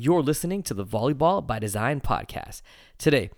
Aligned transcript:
You're 0.00 0.22
listening 0.22 0.62
to 0.62 0.74
the 0.74 0.86
Volleyball 0.86 1.44
by 1.44 1.58
Design 1.58 2.00
podcast. 2.00 2.62
Today, 2.98 3.30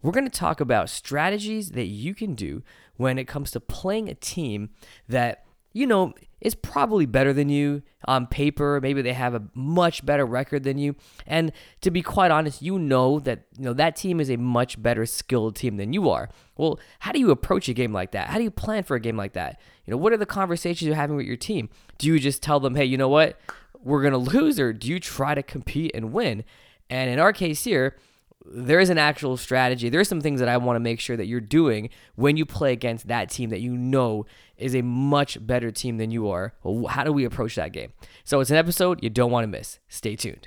we're 0.00 0.12
going 0.12 0.24
to 0.24 0.30
talk 0.30 0.62
about 0.62 0.88
strategies 0.88 1.72
that 1.72 1.88
you 1.88 2.14
can 2.14 2.34
do 2.34 2.62
when 2.96 3.18
it 3.18 3.28
comes 3.28 3.50
to 3.50 3.60
playing 3.60 4.08
a 4.08 4.14
team 4.14 4.70
that, 5.10 5.44
you 5.74 5.86
know, 5.86 6.14
is 6.40 6.54
probably 6.54 7.04
better 7.04 7.34
than 7.34 7.50
you 7.50 7.82
on 8.06 8.26
paper. 8.26 8.80
Maybe 8.80 9.02
they 9.02 9.12
have 9.12 9.34
a 9.34 9.42
much 9.52 10.06
better 10.06 10.24
record 10.24 10.62
than 10.62 10.78
you. 10.78 10.96
And 11.26 11.52
to 11.82 11.90
be 11.90 12.00
quite 12.00 12.30
honest, 12.30 12.62
you 12.62 12.78
know 12.78 13.20
that 13.20 13.44
you 13.58 13.64
know 13.64 13.74
that 13.74 13.96
team 13.96 14.18
is 14.18 14.30
a 14.30 14.36
much 14.36 14.82
better 14.82 15.04
skilled 15.04 15.56
team 15.56 15.76
than 15.76 15.92
you 15.92 16.08
are. 16.08 16.30
Well, 16.56 16.80
how 17.00 17.12
do 17.12 17.18
you 17.18 17.30
approach 17.30 17.68
a 17.68 17.74
game 17.74 17.92
like 17.92 18.12
that? 18.12 18.28
How 18.28 18.38
do 18.38 18.44
you 18.44 18.50
plan 18.50 18.84
for 18.84 18.96
a 18.96 19.00
game 19.00 19.18
like 19.18 19.34
that? 19.34 19.60
You 19.84 19.90
know, 19.90 19.98
what 19.98 20.14
are 20.14 20.18
the 20.18 20.24
conversations 20.24 20.86
you're 20.86 20.96
having 20.96 21.16
with 21.16 21.26
your 21.26 21.36
team? 21.36 21.68
Do 21.98 22.06
you 22.06 22.18
just 22.18 22.42
tell 22.42 22.58
them, 22.58 22.74
"Hey, 22.74 22.86
you 22.86 22.96
know 22.96 23.08
what? 23.08 23.38
We're 23.86 24.02
going 24.02 24.12
to 24.12 24.18
lose," 24.18 24.58
or 24.58 24.72
do 24.72 24.88
you 24.88 24.98
try 24.98 25.34
to 25.34 25.42
compete 25.42 25.92
and 25.94 26.12
win? 26.12 26.44
And 26.90 27.08
in 27.10 27.18
our 27.18 27.32
case 27.32 27.64
here, 27.64 27.96
there 28.44 28.78
is 28.80 28.90
an 28.90 28.98
actual 28.98 29.36
strategy. 29.36 29.88
There 29.88 30.00
are 30.00 30.04
some 30.04 30.20
things 30.20 30.40
that 30.40 30.48
I 30.48 30.56
want 30.56 30.76
to 30.76 30.80
make 30.80 31.00
sure 31.00 31.16
that 31.16 31.26
you're 31.26 31.40
doing 31.40 31.90
when 32.14 32.36
you 32.36 32.46
play 32.46 32.72
against 32.72 33.08
that 33.08 33.30
team 33.30 33.50
that 33.50 33.60
you 33.60 33.76
know 33.76 34.26
is 34.56 34.74
a 34.74 34.82
much 34.82 35.44
better 35.44 35.70
team 35.70 35.98
than 35.98 36.10
you 36.10 36.28
are. 36.28 36.54
How 36.88 37.04
do 37.04 37.12
we 37.12 37.24
approach 37.24 37.56
that 37.56 37.72
game? 37.72 37.92
So 38.24 38.40
it's 38.40 38.50
an 38.50 38.56
episode 38.56 39.02
you 39.02 39.10
don't 39.10 39.30
want 39.30 39.44
to 39.44 39.48
miss. 39.48 39.78
Stay 39.88 40.16
tuned. 40.16 40.46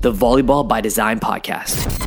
the 0.00 0.12
Volleyball 0.12 0.66
by 0.66 0.80
Design 0.80 1.18
podcast. 1.18 2.06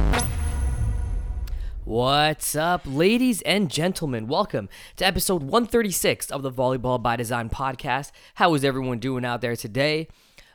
What's 1.83 2.55
up, 2.55 2.83
ladies 2.85 3.41
and 3.41 3.69
gentlemen? 3.69 4.27
Welcome 4.27 4.69
to 4.95 5.05
episode 5.05 5.43
136 5.43 6.31
of 6.31 6.41
the 6.41 6.51
Volleyball 6.51 7.03
by 7.03 7.17
Design 7.17 7.49
podcast. 7.49 8.13
How 8.35 8.53
is 8.53 8.63
everyone 8.63 8.99
doing 8.99 9.25
out 9.25 9.41
there 9.41 9.57
today? 9.57 10.07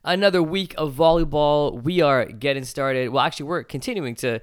Another 0.06 0.40
week 0.40 0.72
of 0.78 0.94
volleyball. 0.94 1.82
We 1.82 2.00
are 2.00 2.26
getting 2.26 2.62
started. 2.64 3.08
Well, 3.08 3.24
actually, 3.24 3.46
we're 3.46 3.64
continuing 3.64 4.14
to 4.16 4.38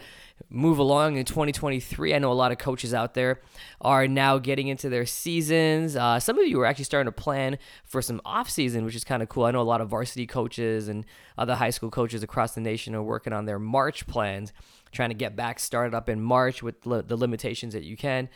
move 0.50 0.78
along 0.78 1.16
in 1.16 1.24
2023. 1.24 2.14
I 2.14 2.20
know 2.20 2.34
a 2.34 2.34
lot 2.34 2.52
of 2.52 2.58
coaches 2.58 2.94
out 2.94 3.14
there 3.14 3.40
are 3.80 4.06
now 4.06 4.40
getting 4.40 4.68
into 4.68 4.90
their 4.90 5.06
seasons. 5.06 5.96
Uh, 5.96 6.20
some 6.20 6.38
of 6.38 6.46
you 6.46 6.60
are 6.60 6.66
actually 6.66 6.84
starting 6.84 7.10
to 7.10 7.14
plan 7.14 7.58
for 7.86 8.02
some 8.02 8.20
off 8.26 8.50
season, 8.50 8.84
which 8.84 8.94
is 8.94 9.06
kind 9.06 9.24
of 9.24 9.30
cool. 9.30 9.46
I 9.46 9.52
know 9.52 9.62
a 9.62 9.64
lot 9.64 9.80
of 9.80 9.88
varsity 9.88 10.28
coaches 10.28 10.90
and 10.90 11.06
other 11.38 11.56
high 11.56 11.70
school 11.70 11.90
coaches 11.90 12.24
across 12.24 12.56
the 12.56 12.62
nation 12.62 12.94
are 12.94 13.02
working 13.02 13.32
on 13.32 13.46
their 13.46 13.58
March 13.58 14.06
plans, 14.06 14.52
trying 14.92 15.12
to 15.12 15.16
get 15.16 15.38
back 15.38 15.62
started 15.62 15.96
up 15.96 16.10
in 16.10 16.20
March 16.20 16.62
with 16.62 16.86
li- 16.86 17.04
the 17.08 17.16
limitations 17.16 17.74
that 17.74 17.84
you 17.84 17.96
can. 17.96 18.28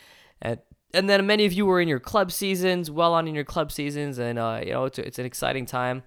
And, 0.42 0.61
and 0.94 1.09
then 1.09 1.28
many 1.28 1.44
of 1.44 1.52
you 1.52 1.70
are 1.72 1.81
in 1.81 1.89
your 1.89 2.00
club 2.00 2.31
seasons, 2.31 2.89
well 2.89 3.14
on 3.14 3.28
in 3.28 3.36
your 3.36 3.44
club 3.44 3.73
seasons, 3.73 4.17
and 4.17 4.39
uh, 4.39 4.61
you 4.64 4.72
know 4.72 4.86
it's, 4.86 4.98
it's 4.98 5.20
an 5.20 5.25
exciting 5.25 5.66
time, 5.66 6.03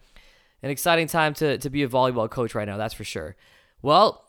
an 0.62 0.70
exciting 0.70 1.06
time 1.06 1.34
to 1.34 1.58
to 1.58 1.70
be 1.70 1.82
a 1.82 1.88
volleyball 1.88 2.30
coach 2.30 2.54
right 2.54 2.66
now. 2.66 2.76
That's 2.76 2.94
for 2.94 3.04
sure. 3.04 3.36
Well, 3.82 4.26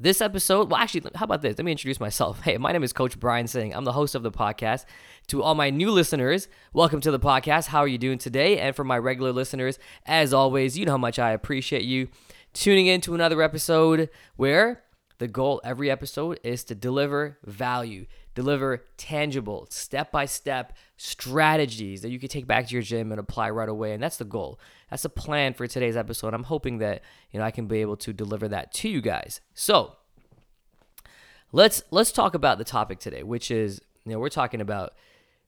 this 0.00 0.20
episode, 0.20 0.70
well, 0.70 0.80
actually, 0.80 1.10
how 1.14 1.24
about 1.24 1.42
this? 1.42 1.58
Let 1.58 1.64
me 1.64 1.72
introduce 1.72 1.98
myself. 1.98 2.40
Hey, 2.44 2.56
my 2.56 2.72
name 2.72 2.84
is 2.84 2.92
Coach 2.92 3.18
Brian 3.18 3.46
Singh. 3.46 3.74
I'm 3.74 3.84
the 3.84 3.92
host 3.92 4.14
of 4.14 4.22
the 4.22 4.30
podcast. 4.30 4.84
To 5.28 5.42
all 5.42 5.54
my 5.54 5.70
new 5.70 5.90
listeners, 5.90 6.48
welcome 6.72 7.00
to 7.00 7.10
the 7.10 7.18
podcast. 7.18 7.66
How 7.66 7.80
are 7.80 7.88
you 7.88 7.98
doing 7.98 8.18
today? 8.18 8.58
And 8.58 8.76
for 8.76 8.84
my 8.84 8.96
regular 8.96 9.32
listeners, 9.32 9.78
as 10.06 10.32
always, 10.32 10.78
you 10.78 10.86
know 10.86 10.92
how 10.92 10.98
much 10.98 11.18
I 11.18 11.32
appreciate 11.32 11.82
you 11.82 12.08
tuning 12.52 12.86
in 12.86 13.00
to 13.02 13.14
another 13.14 13.42
episode 13.42 14.08
where 14.36 14.84
the 15.18 15.28
goal 15.28 15.60
every 15.64 15.90
episode 15.90 16.38
is 16.42 16.64
to 16.64 16.74
deliver 16.74 17.38
value, 17.44 18.06
deliver 18.38 18.84
tangible, 18.96 19.66
step 19.68 20.12
by 20.12 20.24
step 20.24 20.72
strategies 20.96 22.02
that 22.02 22.10
you 22.10 22.20
can 22.20 22.28
take 22.28 22.46
back 22.46 22.68
to 22.68 22.72
your 22.72 22.82
gym 22.82 23.10
and 23.10 23.18
apply 23.18 23.50
right 23.50 23.68
away. 23.68 23.92
And 23.92 24.00
that's 24.00 24.16
the 24.16 24.24
goal. 24.24 24.60
That's 24.90 25.02
the 25.02 25.08
plan 25.08 25.54
for 25.54 25.66
today's 25.66 25.96
episode. 25.96 26.34
I'm 26.34 26.44
hoping 26.44 26.78
that 26.78 27.02
you 27.32 27.40
know 27.40 27.44
I 27.44 27.50
can 27.50 27.66
be 27.66 27.80
able 27.80 27.96
to 27.96 28.12
deliver 28.12 28.46
that 28.48 28.72
to 28.74 28.88
you 28.88 29.00
guys. 29.00 29.40
So 29.54 29.96
let's 31.50 31.82
let's 31.90 32.12
talk 32.12 32.34
about 32.34 32.58
the 32.58 32.64
topic 32.64 33.00
today, 33.00 33.24
which 33.24 33.50
is 33.50 33.80
you 34.04 34.12
know 34.12 34.20
we're 34.20 34.28
talking 34.28 34.60
about 34.60 34.92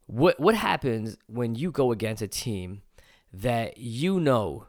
what 0.06 0.40
what 0.40 0.56
happens 0.56 1.16
when 1.28 1.54
you 1.54 1.70
go 1.70 1.92
against 1.92 2.22
a 2.22 2.28
team 2.28 2.82
that 3.32 3.78
you 3.78 4.18
know 4.18 4.66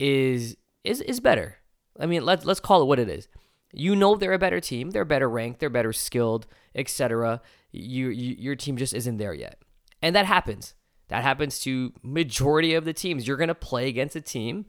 is 0.00 0.56
is 0.82 1.00
is 1.02 1.20
better. 1.20 1.58
I 2.00 2.06
mean, 2.06 2.24
let's 2.24 2.44
let's 2.44 2.58
call 2.58 2.82
it 2.82 2.86
what 2.86 2.98
it 2.98 3.08
is. 3.08 3.28
You 3.74 3.96
know 3.96 4.14
they're 4.14 4.32
a 4.32 4.38
better 4.38 4.60
team, 4.60 4.90
they're 4.90 5.04
better 5.04 5.28
ranked, 5.28 5.60
they're 5.60 5.70
better 5.70 5.92
skilled, 5.92 6.46
etc. 6.74 7.40
You, 7.72 8.08
you 8.08 8.36
your 8.38 8.56
team 8.56 8.76
just 8.76 8.94
isn't 8.94 9.16
there 9.18 9.34
yet. 9.34 9.58
And 10.02 10.14
that 10.14 10.26
happens. 10.26 10.74
That 11.08 11.22
happens 11.22 11.58
to 11.60 11.92
majority 12.02 12.74
of 12.74 12.84
the 12.84 12.92
teams. 12.92 13.26
You're 13.26 13.36
going 13.36 13.48
to 13.48 13.54
play 13.54 13.88
against 13.88 14.16
a 14.16 14.20
team 14.20 14.66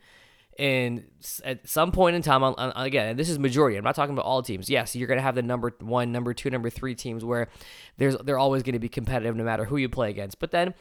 and 0.58 1.04
at 1.44 1.68
some 1.68 1.92
point 1.92 2.16
in 2.16 2.22
time, 2.22 2.42
again, 2.76 3.18
this 3.18 3.30
is 3.30 3.38
majority. 3.38 3.78
I'm 3.78 3.84
not 3.84 3.96
talking 3.96 4.14
about 4.14 4.26
all 4.26 4.42
teams. 4.42 4.70
Yes, 4.70 4.96
you're 4.96 5.08
going 5.08 5.18
to 5.18 5.24
have 5.24 5.36
the 5.36 5.42
number 5.42 5.74
one, 5.82 6.14
number 6.14 6.34
two, 6.34 6.50
number 6.50 6.70
three 6.70 6.96
teams 6.96 7.26
where 7.26 7.50
there's 7.98 8.16
they're 8.20 8.38
always 8.38 8.64
going 8.64 8.74
to 8.74 8.80
be 8.80 8.88
competitive 8.88 9.36
no 9.36 9.44
matter 9.44 9.66
who 9.66 9.76
you 9.76 9.90
play 9.90 10.10
against. 10.10 10.40
But 10.40 10.52
then 10.52 10.74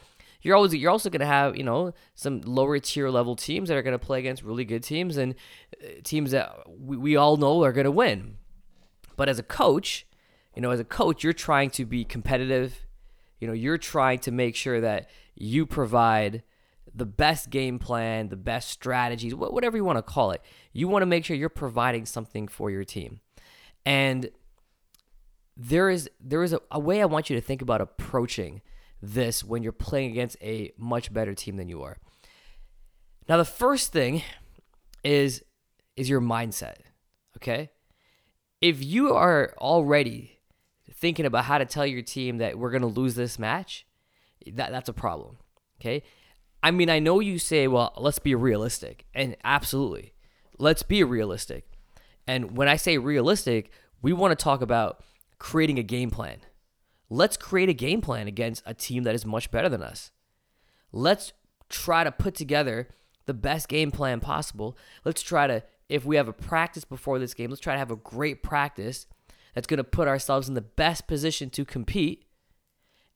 you're 0.44 0.54
always 0.54 0.72
you're 0.74 0.90
also 0.90 1.10
going 1.10 1.20
to 1.20 1.26
have 1.26 1.56
you 1.56 1.64
know 1.64 1.92
some 2.14 2.40
lower 2.42 2.78
tier 2.78 3.08
level 3.08 3.34
teams 3.34 3.68
that 3.68 3.76
are 3.76 3.82
going 3.82 3.98
to 3.98 4.06
play 4.06 4.20
against 4.20 4.44
really 4.44 4.64
good 4.64 4.84
teams 4.84 5.16
and 5.16 5.34
uh, 5.82 5.86
teams 6.04 6.30
that 6.30 6.54
we, 6.68 6.96
we 6.96 7.16
all 7.16 7.36
know 7.36 7.64
are 7.64 7.72
going 7.72 7.84
to 7.86 7.90
win. 7.90 8.36
But 9.16 9.28
as 9.28 9.38
a 9.38 9.42
coach, 9.42 10.06
you 10.54 10.62
know, 10.62 10.70
as 10.70 10.80
a 10.80 10.84
coach, 10.84 11.24
you're 11.24 11.32
trying 11.32 11.70
to 11.70 11.84
be 11.84 12.04
competitive. 12.04 12.86
You 13.40 13.48
know, 13.48 13.54
you're 13.54 13.78
trying 13.78 14.20
to 14.20 14.30
make 14.30 14.54
sure 14.54 14.80
that 14.80 15.08
you 15.34 15.66
provide 15.66 16.42
the 16.94 17.06
best 17.06 17.50
game 17.50 17.78
plan, 17.78 18.28
the 18.28 18.36
best 18.36 18.70
strategies, 18.70 19.34
whatever 19.34 19.76
you 19.76 19.84
want 19.84 19.98
to 19.98 20.02
call 20.02 20.30
it. 20.30 20.42
You 20.72 20.88
want 20.88 21.02
to 21.02 21.06
make 21.06 21.24
sure 21.24 21.36
you're 21.36 21.48
providing 21.48 22.06
something 22.06 22.48
for 22.48 22.70
your 22.70 22.84
team. 22.84 23.20
And 23.84 24.30
there 25.56 25.88
is 25.88 26.08
there 26.20 26.42
is 26.42 26.52
a, 26.52 26.60
a, 26.70 26.78
way 26.78 27.00
I 27.00 27.04
want 27.06 27.30
you 27.30 27.36
to 27.36 27.42
think 27.42 27.62
about 27.62 27.80
approaching 27.80 28.60
this 29.04 29.44
when 29.44 29.62
you're 29.62 29.72
playing 29.72 30.10
against 30.10 30.36
a 30.40 30.72
much 30.76 31.12
better 31.12 31.34
team 31.34 31.56
than 31.56 31.68
you 31.68 31.82
are. 31.82 31.98
Now 33.28 33.36
the 33.36 33.44
first 33.44 33.92
thing 33.92 34.22
is 35.02 35.42
is 35.96 36.08
your 36.08 36.20
mindset. 36.20 36.76
Okay? 37.36 37.70
If 38.60 38.82
you 38.82 39.14
are 39.14 39.52
already 39.58 40.38
thinking 40.92 41.26
about 41.26 41.44
how 41.44 41.58
to 41.58 41.64
tell 41.64 41.86
your 41.86 42.02
team 42.02 42.38
that 42.38 42.58
we're 42.58 42.70
going 42.70 42.82
to 42.82 42.88
lose 42.88 43.14
this 43.14 43.38
match, 43.38 43.86
that 44.52 44.70
that's 44.70 44.88
a 44.88 44.92
problem. 44.92 45.38
Okay? 45.80 46.02
I 46.62 46.70
mean, 46.70 46.88
I 46.88 46.98
know 46.98 47.20
you 47.20 47.38
say, 47.38 47.68
well, 47.68 47.92
let's 47.98 48.18
be 48.18 48.34
realistic. 48.34 49.04
And 49.14 49.36
absolutely, 49.44 50.14
let's 50.58 50.82
be 50.82 51.04
realistic. 51.04 51.66
And 52.26 52.56
when 52.56 52.68
I 52.68 52.76
say 52.76 52.96
realistic, 52.96 53.70
we 54.00 54.12
want 54.12 54.36
to 54.36 54.42
talk 54.42 54.62
about 54.62 55.04
creating 55.38 55.78
a 55.78 55.82
game 55.82 56.10
plan. 56.10 56.38
Let's 57.14 57.36
create 57.36 57.68
a 57.68 57.74
game 57.74 58.00
plan 58.00 58.26
against 58.26 58.64
a 58.66 58.74
team 58.74 59.04
that 59.04 59.14
is 59.14 59.24
much 59.24 59.52
better 59.52 59.68
than 59.68 59.84
us. 59.84 60.10
Let's 60.90 61.32
try 61.68 62.02
to 62.02 62.10
put 62.10 62.34
together 62.34 62.88
the 63.26 63.32
best 63.32 63.68
game 63.68 63.92
plan 63.92 64.18
possible. 64.18 64.76
Let's 65.04 65.22
try 65.22 65.46
to, 65.46 65.62
if 65.88 66.04
we 66.04 66.16
have 66.16 66.26
a 66.26 66.32
practice 66.32 66.84
before 66.84 67.20
this 67.20 67.32
game, 67.32 67.50
let's 67.50 67.60
try 67.60 67.74
to 67.74 67.78
have 67.78 67.92
a 67.92 67.96
great 67.96 68.42
practice 68.42 69.06
that's 69.54 69.68
going 69.68 69.78
to 69.78 69.84
put 69.84 70.08
ourselves 70.08 70.48
in 70.48 70.54
the 70.54 70.60
best 70.60 71.06
position 71.06 71.50
to 71.50 71.64
compete. 71.64 72.24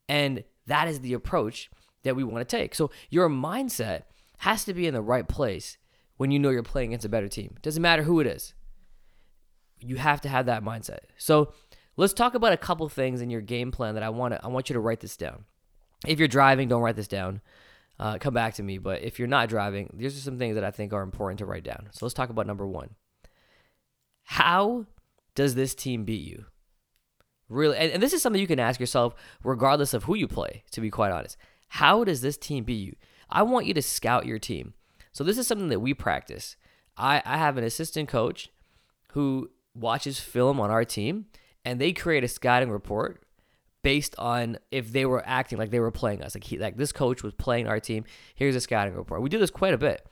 And 0.07 0.45
that 0.65 0.87
is 0.87 1.01
the 1.01 1.11
approach 1.11 1.69
that 2.03 2.15
we 2.15 2.23
want 2.23 2.47
to 2.47 2.57
take. 2.57 2.75
So 2.75 2.91
your 3.09 3.27
mindset 3.27 4.03
has 4.37 4.63
to 4.63 4.73
be 4.73 4.87
in 4.87 4.93
the 4.93 5.01
right 5.01 5.27
place 5.27 5.77
when 6.15 6.31
you 6.31 6.39
know 6.39 6.51
you're 6.51 6.63
playing 6.63 6.91
against 6.91 7.05
a 7.05 7.09
better 7.09 7.27
team. 7.27 7.57
Doesn't 7.61 7.81
matter 7.81 8.03
who 8.03 8.21
it 8.21 8.27
is. 8.27 8.53
You 9.81 9.97
have 9.97 10.21
to 10.21 10.29
have 10.29 10.45
that 10.45 10.63
mindset. 10.63 10.99
So 11.17 11.51
let's 11.99 12.13
talk 12.13 12.33
about 12.33 12.53
a 12.53 12.57
couple 12.57 12.87
things 12.87 13.21
in 13.21 13.29
your 13.29 13.41
game 13.41 13.71
plan 13.71 13.95
that 13.95 14.03
I 14.03 14.09
want 14.09 14.33
to 14.33 14.43
I 14.43 14.47
want 14.47 14.69
you 14.69 14.73
to 14.73 14.79
write 14.79 15.01
this 15.01 15.17
down. 15.17 15.43
If 16.07 16.17
you're 16.17 16.27
driving, 16.27 16.69
don't 16.69 16.81
write 16.81 16.95
this 16.95 17.07
down. 17.07 17.41
Uh, 17.99 18.17
come 18.17 18.33
back 18.33 18.53
to 18.53 18.63
me. 18.63 18.77
But 18.77 19.03
if 19.03 19.19
you're 19.19 19.27
not 19.27 19.49
driving, 19.49 19.93
these 19.93 20.17
are 20.17 20.21
some 20.21 20.37
things 20.37 20.55
that 20.55 20.63
I 20.63 20.71
think 20.71 20.93
are 20.93 21.01
important 21.01 21.39
to 21.39 21.45
write 21.45 21.65
down. 21.65 21.89
So 21.91 22.05
let's 22.05 22.13
talk 22.13 22.29
about 22.29 22.47
number 22.47 22.65
one. 22.65 22.91
How 24.23 24.85
does 25.35 25.55
this 25.55 25.75
team 25.75 26.05
beat 26.05 26.25
you? 26.25 26.45
Really, 27.49 27.75
and, 27.77 27.91
and 27.91 28.03
this 28.03 28.13
is 28.13 28.21
something 28.21 28.39
you 28.39 28.47
can 28.47 28.59
ask 28.59 28.79
yourself 28.79 29.15
regardless 29.43 29.93
of 29.93 30.03
who 30.03 30.15
you 30.15 30.27
play, 30.27 30.63
to 30.71 30.81
be 30.81 30.89
quite 30.89 31.11
honest. 31.11 31.35
How 31.67 32.03
does 32.03 32.21
this 32.21 32.37
team 32.37 32.63
beat 32.63 32.75
you? 32.75 32.95
I 33.29 33.43
want 33.43 33.65
you 33.65 33.73
to 33.73 33.81
scout 33.81 34.25
your 34.25 34.39
team. 34.39 34.73
So 35.11 35.23
this 35.23 35.37
is 35.37 35.47
something 35.47 35.69
that 35.69 35.81
we 35.81 35.93
practice. 35.93 36.55
I, 36.95 37.21
I 37.25 37.37
have 37.37 37.57
an 37.57 37.63
assistant 37.63 38.07
coach 38.07 38.49
who 39.13 39.49
watches 39.73 40.19
film 40.19 40.59
on 40.59 40.69
our 40.69 40.85
team 40.85 41.25
and 41.69 41.79
they 41.79 41.93
create 41.93 42.23
a 42.23 42.27
scouting 42.27 42.71
report 42.71 43.21
based 43.83 44.15
on 44.17 44.57
if 44.71 44.91
they 44.91 45.05
were 45.05 45.21
acting 45.23 45.59
like 45.59 45.69
they 45.69 45.79
were 45.79 45.91
playing 45.91 46.23
us. 46.23 46.33
Like 46.33 46.43
he, 46.43 46.57
like 46.57 46.77
this 46.77 46.91
coach 46.91 47.21
was 47.21 47.31
playing 47.35 47.67
our 47.67 47.79
team. 47.79 48.05
Here's 48.33 48.55
a 48.55 48.59
scouting 48.59 48.95
report. 48.95 49.21
We 49.21 49.29
do 49.29 49.37
this 49.37 49.51
quite 49.51 49.75
a 49.75 49.77
bit. 49.77 50.03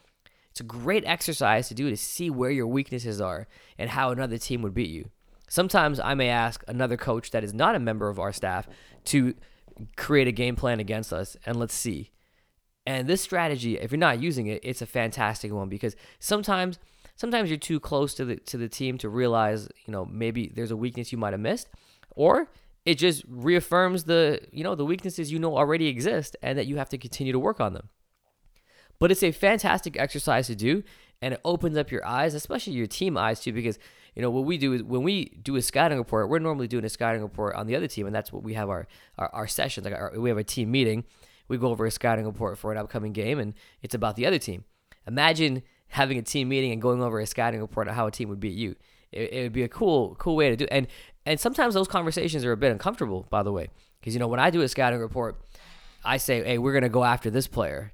It's 0.52 0.60
a 0.60 0.64
great 0.64 1.04
exercise 1.08 1.68
to 1.70 1.74
do 1.74 1.90
to 1.90 1.98
see 1.98 2.30
where 2.30 2.52
your 2.52 2.68
weaknesses 2.68 3.20
are 3.20 3.48
and 3.76 3.90
how 3.90 4.12
another 4.12 4.38
team 4.38 4.62
would 4.62 4.76
beat 4.76 4.92
you. 4.92 5.10
Sometimes 5.50 6.00
I 6.00 6.14
may 6.14 6.30
ask 6.30 6.64
another 6.68 6.96
coach 6.96 7.32
that 7.32 7.44
is 7.44 7.56
not 7.56 7.74
a 7.74 7.80
member 7.80 8.08
of 8.08 8.20
our 8.20 8.32
staff 8.32 8.68
to 9.06 9.34
create 9.96 10.28
a 10.28 10.32
game 10.32 10.56
plan 10.56 10.80
against 10.80 11.12
us 11.12 11.38
and 11.44 11.58
let's 11.58 11.74
see. 11.74 12.12
And 12.86 13.08
this 13.08 13.22
strategy, 13.22 13.80
if 13.80 13.92
you're 13.92 13.98
not 13.98 14.22
using 14.22 14.46
it, 14.46 14.62
it's 14.64 14.84
a 14.84 14.86
fantastic 14.86 15.52
one 15.52 15.70
because 15.70 15.96
sometimes 16.20 16.78
sometimes 17.18 17.50
you're 17.50 17.60
too 17.60 17.80
close 17.80 18.14
to 18.14 18.26
the 18.26 18.38
to 18.38 18.58
the 18.58 18.70
team 18.70 18.98
to 19.00 19.10
realize, 19.10 19.68
you 19.86 19.92
know, 19.92 20.06
maybe 20.06 20.52
there's 20.56 20.72
a 20.72 20.78
weakness 20.78 21.12
you 21.12 21.18
might 21.18 21.34
have 21.34 21.42
missed 21.42 21.68
or 22.12 22.50
it 22.86 22.96
just 22.96 23.26
reaffirms 23.28 24.06
the, 24.06 24.40
you 24.54 24.64
know, 24.64 24.74
the 24.74 24.86
weaknesses 24.86 25.30
you 25.30 25.40
know 25.40 25.58
already 25.58 25.88
exist 25.88 26.38
and 26.42 26.58
that 26.58 26.68
you 26.68 26.78
have 26.78 26.88
to 26.88 26.98
continue 26.98 27.34
to 27.34 27.40
work 27.40 27.60
on 27.60 27.74
them. 27.74 27.90
But 28.98 29.12
it's 29.12 29.24
a 29.24 29.32
fantastic 29.32 30.00
exercise 30.00 30.48
to 30.48 30.56
do 30.56 30.84
and 31.22 31.34
it 31.34 31.42
opens 31.44 31.78
up 31.78 31.92
your 31.92 32.06
eyes, 32.06 32.34
especially 32.34 32.74
your 32.74 32.88
team 32.88 33.18
eyes 33.18 33.42
too 33.42 33.52
because 33.52 33.78
you 34.16 34.22
know 34.22 34.32
what 34.32 34.46
we 34.46 34.58
do 34.58 34.74
is 34.74 34.84
when 34.84 35.04
we 35.04 35.26
do 35.44 35.58
a 35.58 35.62
scouting 35.62 36.00
report 36.00 36.28
we're 36.28 36.40
normally 36.40 36.68
doing 36.68 36.84
a 36.86 36.90
scouting 36.90 37.22
report 37.22 37.56
on 37.56 37.68
the 37.68 37.76
other 37.76 37.88
team 37.88 38.08
and 38.08 38.16
that's 38.16 38.34
what 38.34 38.42
we 38.42 38.56
have 38.56 38.68
our 38.68 38.88
our, 39.20 39.30
our 39.32 39.48
sessions 39.48 39.86
like 39.86 39.94
our, 39.94 40.12
we 40.18 40.30
have 40.30 40.40
a 40.40 40.44
team 40.44 40.72
meeting 40.72 41.04
we 41.48 41.56
go 41.56 41.68
over 41.68 41.86
a 41.86 41.92
scouting 41.92 42.26
report 42.26 42.58
for 42.58 42.72
an 42.72 42.80
upcoming 42.80 43.14
game 43.14 43.38
and 43.38 43.54
it's 43.84 43.94
about 43.94 44.16
the 44.16 44.26
other 44.26 44.40
team 44.40 44.64
imagine 45.06 45.62
having 45.90 46.18
a 46.18 46.22
team 46.22 46.50
meeting 46.50 46.72
and 46.72 46.82
going 46.82 47.02
over 47.02 47.20
a 47.20 47.26
scouting 47.26 47.62
report 47.62 47.88
on 47.88 47.94
how 47.94 48.08
a 48.08 48.12
team 48.12 48.30
would 48.30 48.40
beat 48.40 48.58
you 48.58 48.76
it, 49.12 49.34
it 49.34 49.44
would 49.44 49.54
be 49.54 49.64
a 49.64 49.70
cool 49.70 50.16
cool 50.16 50.36
way 50.36 50.50
to 50.50 50.56
do 50.56 50.66
it. 50.66 50.72
and 50.72 50.88
and 51.26 51.40
sometimes 51.40 51.74
those 51.74 51.88
conversations 51.88 52.44
are 52.46 52.52
a 52.52 52.58
bit 52.58 52.72
uncomfortable 52.72 53.26
by 53.30 53.44
the 53.44 53.52
way 53.52 53.68
because 54.00 54.14
you 54.14 54.20
know 54.20 54.28
when 54.28 54.40
i 54.40 54.50
do 54.50 54.62
a 54.62 54.68
scouting 54.68 55.00
report 55.00 55.40
i 56.04 56.18
say 56.18 56.44
hey 56.44 56.58
we're 56.58 56.80
to 56.80 56.90
go 56.90 57.04
after 57.04 57.30
this 57.30 57.48
player 57.48 57.92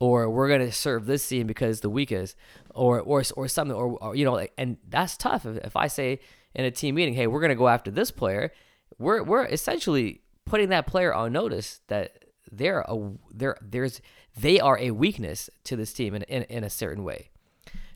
or 0.00 0.30
we're 0.30 0.48
gonna 0.48 0.72
serve 0.72 1.06
this 1.06 1.26
team 1.26 1.46
because 1.46 1.80
the 1.80 1.90
weakest, 1.90 2.36
or 2.74 3.00
or 3.00 3.22
or 3.36 3.48
something, 3.48 3.76
or, 3.76 3.98
or 3.98 4.14
you 4.14 4.24
know, 4.24 4.46
and 4.56 4.76
that's 4.88 5.16
tough. 5.16 5.44
If, 5.44 5.56
if 5.58 5.76
I 5.76 5.88
say 5.88 6.20
in 6.54 6.64
a 6.64 6.70
team 6.70 6.94
meeting, 6.94 7.14
hey, 7.14 7.26
we're 7.26 7.40
gonna 7.40 7.54
go 7.54 7.68
after 7.68 7.90
this 7.90 8.10
player, 8.10 8.52
we're 8.98 9.22
we're 9.22 9.44
essentially 9.44 10.22
putting 10.44 10.68
that 10.70 10.86
player 10.86 11.12
on 11.12 11.32
notice 11.32 11.80
that 11.88 12.24
they're 12.50 12.80
a 12.80 13.12
there 13.34 13.56
there's 13.60 14.00
they 14.40 14.60
are 14.60 14.78
a 14.78 14.90
weakness 14.92 15.50
to 15.64 15.76
this 15.76 15.92
team 15.92 16.14
in, 16.14 16.22
in 16.24 16.42
in 16.44 16.64
a 16.64 16.70
certain 16.70 17.04
way. 17.04 17.30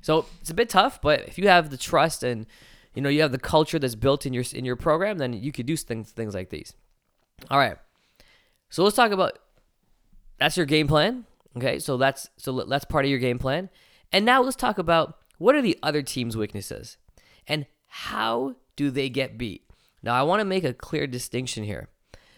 So 0.00 0.26
it's 0.40 0.50
a 0.50 0.54
bit 0.54 0.68
tough, 0.68 1.00
but 1.00 1.20
if 1.28 1.38
you 1.38 1.48
have 1.48 1.70
the 1.70 1.76
trust 1.76 2.22
and 2.22 2.46
you 2.94 3.02
know 3.02 3.08
you 3.08 3.22
have 3.22 3.32
the 3.32 3.38
culture 3.38 3.78
that's 3.78 3.94
built 3.94 4.26
in 4.26 4.32
your 4.32 4.44
in 4.52 4.64
your 4.64 4.76
program, 4.76 5.18
then 5.18 5.32
you 5.32 5.52
could 5.52 5.66
do 5.66 5.76
things 5.76 6.10
things 6.10 6.34
like 6.34 6.50
these. 6.50 6.74
All 7.50 7.58
right, 7.58 7.76
so 8.68 8.84
let's 8.84 8.96
talk 8.96 9.12
about 9.12 9.38
that's 10.38 10.56
your 10.56 10.66
game 10.66 10.88
plan. 10.88 11.24
Okay, 11.56 11.78
so 11.78 11.96
that's 11.96 12.28
so 12.36 12.64
that's 12.64 12.84
part 12.84 13.04
of 13.04 13.10
your 13.10 13.20
game 13.20 13.38
plan. 13.38 13.70
And 14.12 14.24
now 14.24 14.42
let's 14.42 14.56
talk 14.56 14.78
about 14.78 15.18
what 15.38 15.54
are 15.54 15.62
the 15.62 15.78
other 15.82 16.02
team's 16.02 16.36
weaknesses 16.36 16.98
and 17.46 17.66
how 17.86 18.56
do 18.76 18.90
they 18.90 19.08
get 19.08 19.38
beat. 19.38 19.70
Now 20.02 20.14
I 20.14 20.22
want 20.22 20.40
to 20.40 20.44
make 20.44 20.64
a 20.64 20.74
clear 20.74 21.06
distinction 21.06 21.64
here. 21.64 21.88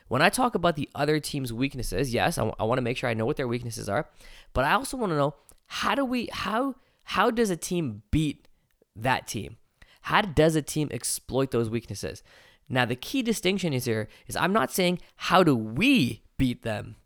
When 0.09 0.23
I 0.23 0.29
talk 0.29 0.55
about 0.55 0.77
the 0.77 0.89
other 0.95 1.19
team's 1.19 1.53
weaknesses, 1.53 2.13
yes, 2.13 2.37
I, 2.37 2.43
w- 2.43 2.55
I 2.59 2.65
want 2.65 2.79
to 2.79 2.83
make 2.83 2.97
sure 2.97 3.09
I 3.09 3.15
know 3.15 3.27
what 3.27 3.37
their 3.37 3.49
weaknesses 3.49 3.89
are, 3.89 4.07
but 4.53 4.65
I 4.65 4.73
also 4.73 4.97
want 4.97 5.11
to 5.13 5.17
know 5.17 5.35
how 5.67 5.95
do 5.95 6.05
we 6.05 6.29
how 6.33 6.77
how 7.05 7.31
does 7.31 7.51
a 7.51 7.57
team 7.57 8.03
beat 8.11 8.47
that 8.95 9.27
team? 9.27 9.57
How 10.03 10.21
does 10.21 10.55
a 10.57 10.63
team 10.63 10.89
exploit 10.91 11.51
those 11.51 11.71
weaknesses? 11.71 12.23
Now 12.69 12.85
the 12.85 12.97
key 12.97 13.23
distinction 13.23 13.73
is 13.73 13.87
here 13.87 14.09
is 14.27 14.37
I'm 14.37 14.53
not 14.53 14.73
saying 14.73 15.01
how 15.17 15.43
do 15.43 15.57
we 15.57 16.23
beat 16.37 16.63
them. 16.63 16.97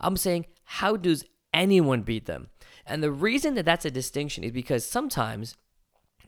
I'm 0.00 0.16
saying 0.16 0.46
how 0.64 0.96
does 0.96 1.24
anyone 1.54 2.02
beat 2.02 2.26
them? 2.26 2.48
And 2.84 3.02
the 3.02 3.10
reason 3.10 3.54
that 3.54 3.64
that's 3.64 3.84
a 3.84 3.90
distinction 3.90 4.44
is 4.44 4.52
because 4.52 4.84
sometimes, 4.84 5.56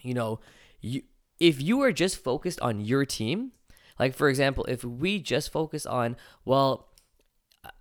you 0.01 0.15
know, 0.15 0.41
you 0.81 1.03
if 1.39 1.61
you 1.63 1.81
are 1.83 1.93
just 1.93 2.17
focused 2.17 2.61
on 2.61 2.81
your 2.81 3.05
team, 3.05 3.53
like 3.99 4.15
for 4.15 4.29
example, 4.29 4.65
if 4.67 4.85
we 4.85 5.19
just 5.19 5.53
focus 5.53 5.87
on, 5.87 6.17
well, 6.45 6.89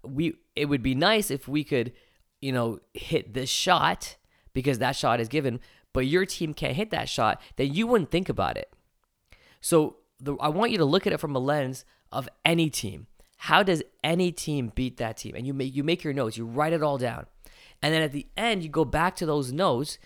we 0.03 0.35
it 0.55 0.65
would 0.65 0.83
be 0.83 0.95
nice 0.95 1.29
if 1.31 1.47
we 1.47 1.63
could, 1.63 1.93
you 2.41 2.51
know, 2.51 2.79
hit 2.93 3.33
this 3.33 3.49
shot 3.49 4.15
because 4.53 4.79
that 4.79 4.95
shot 4.95 5.19
is 5.19 5.27
given, 5.27 5.59
but 5.93 6.07
your 6.07 6.25
team 6.25 6.53
can't 6.53 6.75
hit 6.75 6.89
that 6.91 7.09
shot, 7.09 7.41
then 7.57 7.73
you 7.73 7.87
wouldn't 7.87 8.11
think 8.11 8.29
about 8.29 8.57
it. 8.57 8.71
So 9.61 9.97
the, 10.19 10.35
I 10.37 10.49
want 10.49 10.71
you 10.71 10.77
to 10.79 10.85
look 10.85 11.05
at 11.05 11.13
it 11.13 11.19
from 11.19 11.35
a 11.35 11.39
lens 11.39 11.85
of 12.11 12.27
any 12.43 12.69
team. 12.69 13.07
How 13.37 13.61
does 13.61 13.83
any 14.03 14.31
team 14.31 14.71
beat 14.73 14.97
that 14.97 15.17
team? 15.17 15.35
And 15.35 15.45
you 15.45 15.53
make 15.53 15.75
you 15.75 15.83
make 15.83 16.03
your 16.03 16.13
notes, 16.13 16.37
you 16.37 16.45
write 16.45 16.73
it 16.73 16.81
all 16.81 16.97
down. 16.97 17.27
And 17.81 17.93
then 17.93 18.01
at 18.01 18.11
the 18.11 18.25
end 18.35 18.63
you 18.63 18.69
go 18.69 18.85
back 18.85 19.15
to 19.17 19.25
those 19.25 19.51
notes 19.51 19.99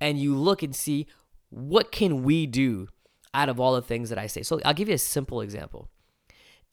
and 0.00 0.18
you 0.18 0.34
look 0.36 0.62
and 0.62 0.76
see 0.76 1.06
what 1.48 1.92
can 1.92 2.22
we 2.22 2.46
do 2.46 2.88
out 3.34 3.48
of 3.48 3.60
all 3.60 3.74
the 3.74 3.82
things 3.82 4.08
that 4.08 4.18
I 4.18 4.26
say. 4.26 4.42
So 4.42 4.60
I'll 4.64 4.74
give 4.74 4.88
you 4.88 4.94
a 4.94 4.98
simple 4.98 5.40
example. 5.40 5.88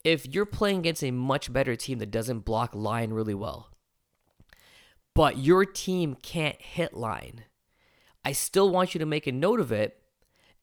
If 0.03 0.27
you're 0.27 0.45
playing 0.45 0.79
against 0.79 1.03
a 1.03 1.11
much 1.11 1.51
better 1.51 1.75
team 1.75 1.99
that 1.99 2.11
doesn't 2.11 2.39
block 2.39 2.73
line 2.73 3.11
really 3.11 3.33
well, 3.33 3.69
but 5.13 5.37
your 5.37 5.65
team 5.65 6.15
can't 6.21 6.59
hit 6.61 6.93
line, 6.93 7.43
I 8.23 8.31
still 8.31 8.69
want 8.69 8.93
you 8.93 8.99
to 8.99 9.05
make 9.05 9.27
a 9.27 9.31
note 9.31 9.59
of 9.59 9.71
it. 9.71 9.97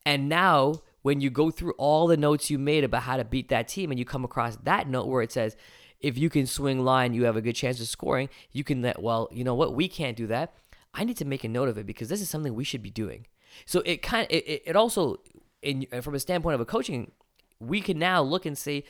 And 0.07 0.29
now 0.29 0.83
when 1.03 1.21
you 1.21 1.31
go 1.31 1.51
through 1.51 1.73
all 1.73 2.07
the 2.07 2.17
notes 2.17 2.51
you 2.51 2.59
made 2.59 2.85
about 2.85 3.03
how 3.03 3.17
to 3.17 3.25
beat 3.25 3.49
that 3.49 3.69
team 3.69 3.91
and 3.91 3.99
you 3.99 4.05
come 4.05 4.25
across 4.25 4.57
that 4.65 4.89
note 4.89 5.07
where 5.07 5.23
it 5.23 5.33
says, 5.33 5.57
if 6.01 6.17
you 6.17 6.31
can 6.31 6.47
swing 6.47 6.85
line, 6.85 7.13
you 7.13 7.25
have 7.25 7.37
a 7.37 7.43
good 7.43 7.57
chance 7.57 7.81
of 7.81 7.89
scoring, 7.89 8.29
you 8.53 8.65
can 8.65 8.83
let, 8.83 9.03
well, 9.03 9.29
you 9.33 9.45
know 9.45 9.55
what, 9.55 9.75
we 9.75 9.89
can't 9.89 10.17
do 10.17 10.27
that. 10.29 10.55
I 10.95 11.05
need 11.05 11.17
to 11.19 11.25
make 11.25 11.45
a 11.45 11.49
note 11.49 11.69
of 11.69 11.77
it 11.77 11.87
because 11.87 12.09
this 12.09 12.21
is 12.21 12.31
something 12.31 12.55
we 12.55 12.65
should 12.65 12.83
be 12.83 12.91
doing. 12.91 13.27
So 13.67 13.83
it 13.85 14.03
kind 14.03 14.25
of, 14.25 14.31
it, 14.31 14.63
it 14.65 14.77
also, 14.77 15.21
in, 15.63 15.87
uh, 15.93 16.01
from 16.01 16.15
a 16.15 16.21
standpoint 16.21 16.55
of 16.55 16.61
a 16.61 16.65
coaching, 16.65 17.13
we 17.61 17.81
can 17.81 17.99
now 17.99 18.23
look 18.23 18.47
and 18.47 18.57
say, 18.57 18.85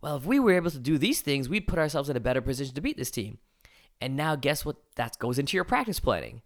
well, 0.00 0.16
if 0.16 0.24
we 0.24 0.38
were 0.38 0.52
able 0.52 0.70
to 0.70 0.78
do 0.78 0.98
these 0.98 1.20
things, 1.20 1.48
we'd 1.48 1.66
put 1.66 1.78
ourselves 1.78 2.08
in 2.08 2.16
a 2.16 2.20
better 2.20 2.40
position 2.40 2.74
to 2.74 2.80
beat 2.80 2.96
this 2.96 3.10
team. 3.10 3.38
And 4.00 4.16
now 4.16 4.36
guess 4.36 4.64
what? 4.64 4.76
That 4.96 5.18
goes 5.18 5.38
into 5.38 5.56
your 5.56 5.64
practice 5.64 6.00
planning. 6.00 6.42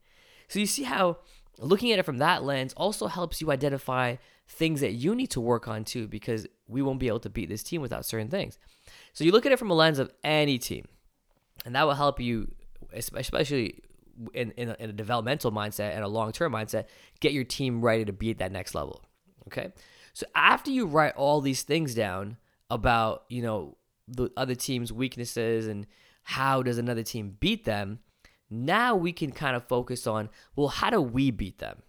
So 0.48 0.58
you 0.58 0.66
see 0.66 0.84
how 0.84 1.18
looking 1.58 1.92
at 1.92 1.98
it 1.98 2.04
from 2.04 2.18
that 2.18 2.42
lens 2.42 2.72
also 2.76 3.06
helps 3.06 3.40
you 3.40 3.50
identify 3.50 4.16
things 4.48 4.80
that 4.80 4.92
you 4.92 5.14
need 5.14 5.30
to 5.30 5.40
work 5.40 5.68
on 5.68 5.84
too, 5.84 6.08
because 6.08 6.46
we 6.66 6.82
won't 6.82 6.98
be 6.98 7.08
able 7.08 7.20
to 7.20 7.30
beat 7.30 7.48
this 7.48 7.62
team 7.62 7.80
without 7.80 8.04
certain 8.04 8.28
things. 8.28 8.58
So 9.12 9.24
you 9.24 9.32
look 9.32 9.46
at 9.46 9.52
it 9.52 9.58
from 9.58 9.70
a 9.70 9.74
lens 9.74 9.98
of 9.98 10.10
any 10.24 10.58
team, 10.58 10.86
and 11.64 11.74
that 11.74 11.86
will 11.86 11.94
help 11.94 12.18
you, 12.20 12.52
especially 12.92 13.80
in, 14.34 14.50
in, 14.52 14.70
a, 14.70 14.76
in 14.78 14.90
a 14.90 14.92
developmental 14.92 15.52
mindset 15.52 15.94
and 15.94 16.02
a 16.02 16.08
long 16.08 16.32
term 16.32 16.52
mindset, 16.52 16.86
get 17.20 17.32
your 17.32 17.44
team 17.44 17.80
ready 17.80 18.04
to 18.04 18.12
be 18.12 18.30
at 18.30 18.38
that 18.38 18.52
next 18.52 18.74
level. 18.74 19.04
Okay. 19.46 19.72
So 20.12 20.26
after 20.34 20.70
you 20.70 20.86
write 20.86 21.14
all 21.14 21.40
these 21.40 21.62
things 21.62 21.94
down 21.94 22.36
about, 22.68 23.24
you 23.28 23.42
know, 23.42 23.76
the 24.08 24.30
other 24.36 24.54
team's 24.54 24.92
weaknesses 24.92 25.66
and 25.66 25.86
how 26.24 26.62
does 26.62 26.78
another 26.78 27.02
team 27.02 27.36
beat 27.40 27.64
them, 27.64 28.00
now 28.50 28.96
we 28.96 29.12
can 29.12 29.30
kind 29.30 29.56
of 29.56 29.66
focus 29.68 30.06
on, 30.06 30.28
well, 30.56 30.68
how 30.68 30.90
do 30.90 31.00
we 31.00 31.30
beat 31.30 31.58
them? 31.58 31.82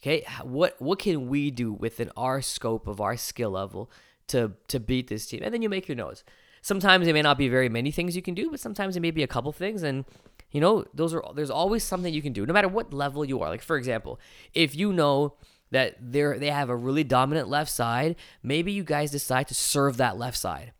Okay, 0.00 0.26
what 0.42 0.74
what 0.82 0.98
can 0.98 1.28
we 1.28 1.52
do 1.52 1.72
within 1.72 2.10
our 2.16 2.42
scope 2.42 2.88
of 2.88 3.00
our 3.00 3.16
skill 3.16 3.50
level 3.50 3.88
to 4.28 4.52
to 4.66 4.80
beat 4.80 5.06
this 5.08 5.26
team? 5.26 5.42
And 5.44 5.54
then 5.54 5.62
you 5.62 5.68
make 5.68 5.86
your 5.86 5.94
notes. 5.94 6.24
Sometimes 6.60 7.06
it 7.06 7.12
may 7.12 7.22
not 7.22 7.38
be 7.38 7.48
very 7.48 7.68
many 7.68 7.92
things 7.92 8.16
you 8.16 8.22
can 8.22 8.34
do, 8.34 8.50
but 8.50 8.58
sometimes 8.58 8.96
it 8.96 9.00
may 9.00 9.12
be 9.12 9.22
a 9.22 9.28
couple 9.28 9.52
things 9.52 9.82
and 9.82 10.04
you 10.50 10.60
know, 10.60 10.84
those 10.92 11.14
are 11.14 11.22
there's 11.34 11.50
always 11.50 11.84
something 11.84 12.12
you 12.12 12.20
can 12.20 12.32
do 12.32 12.44
no 12.44 12.52
matter 12.52 12.68
what 12.68 12.92
level 12.92 13.24
you 13.24 13.40
are. 13.40 13.48
Like 13.48 13.62
for 13.62 13.76
example, 13.76 14.18
if 14.54 14.74
you 14.74 14.92
know 14.92 15.34
that 15.72 15.96
they're 16.00 16.38
they 16.38 16.50
have 16.50 16.70
a 16.70 16.76
really 16.76 17.02
dominant 17.02 17.48
left 17.48 17.70
side, 17.70 18.14
maybe 18.42 18.70
you 18.70 18.84
guys 18.84 19.10
decide 19.10 19.48
to 19.48 19.54
serve 19.54 19.96
that 19.96 20.16
left 20.16 20.38
side. 20.38 20.72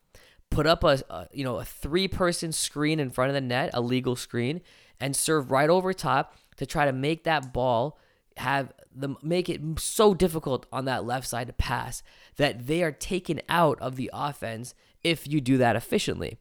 Put 0.50 0.66
up 0.66 0.84
a, 0.84 1.02
a 1.10 1.28
you 1.32 1.42
know, 1.42 1.58
a 1.58 1.64
three-person 1.64 2.52
screen 2.52 3.00
in 3.00 3.10
front 3.10 3.30
of 3.30 3.34
the 3.34 3.40
net, 3.40 3.70
a 3.72 3.80
legal 3.80 4.14
screen, 4.14 4.60
and 5.00 5.16
serve 5.16 5.50
right 5.50 5.70
over 5.70 5.92
top 5.92 6.36
to 6.56 6.66
try 6.66 6.84
to 6.84 6.92
make 6.92 7.24
that 7.24 7.52
ball 7.52 7.98
have 8.36 8.72
them 8.94 9.16
make 9.22 9.48
it 9.48 9.60
so 9.78 10.14
difficult 10.14 10.66
on 10.72 10.84
that 10.84 11.04
left 11.04 11.26
side 11.26 11.46
to 11.46 11.52
pass 11.52 12.02
that 12.36 12.66
they 12.66 12.82
are 12.82 12.92
taken 12.92 13.40
out 13.48 13.80
of 13.80 13.96
the 13.96 14.10
offense 14.12 14.74
if 15.02 15.26
you 15.26 15.40
do 15.40 15.58
that 15.58 15.76
efficiently. 15.76 16.38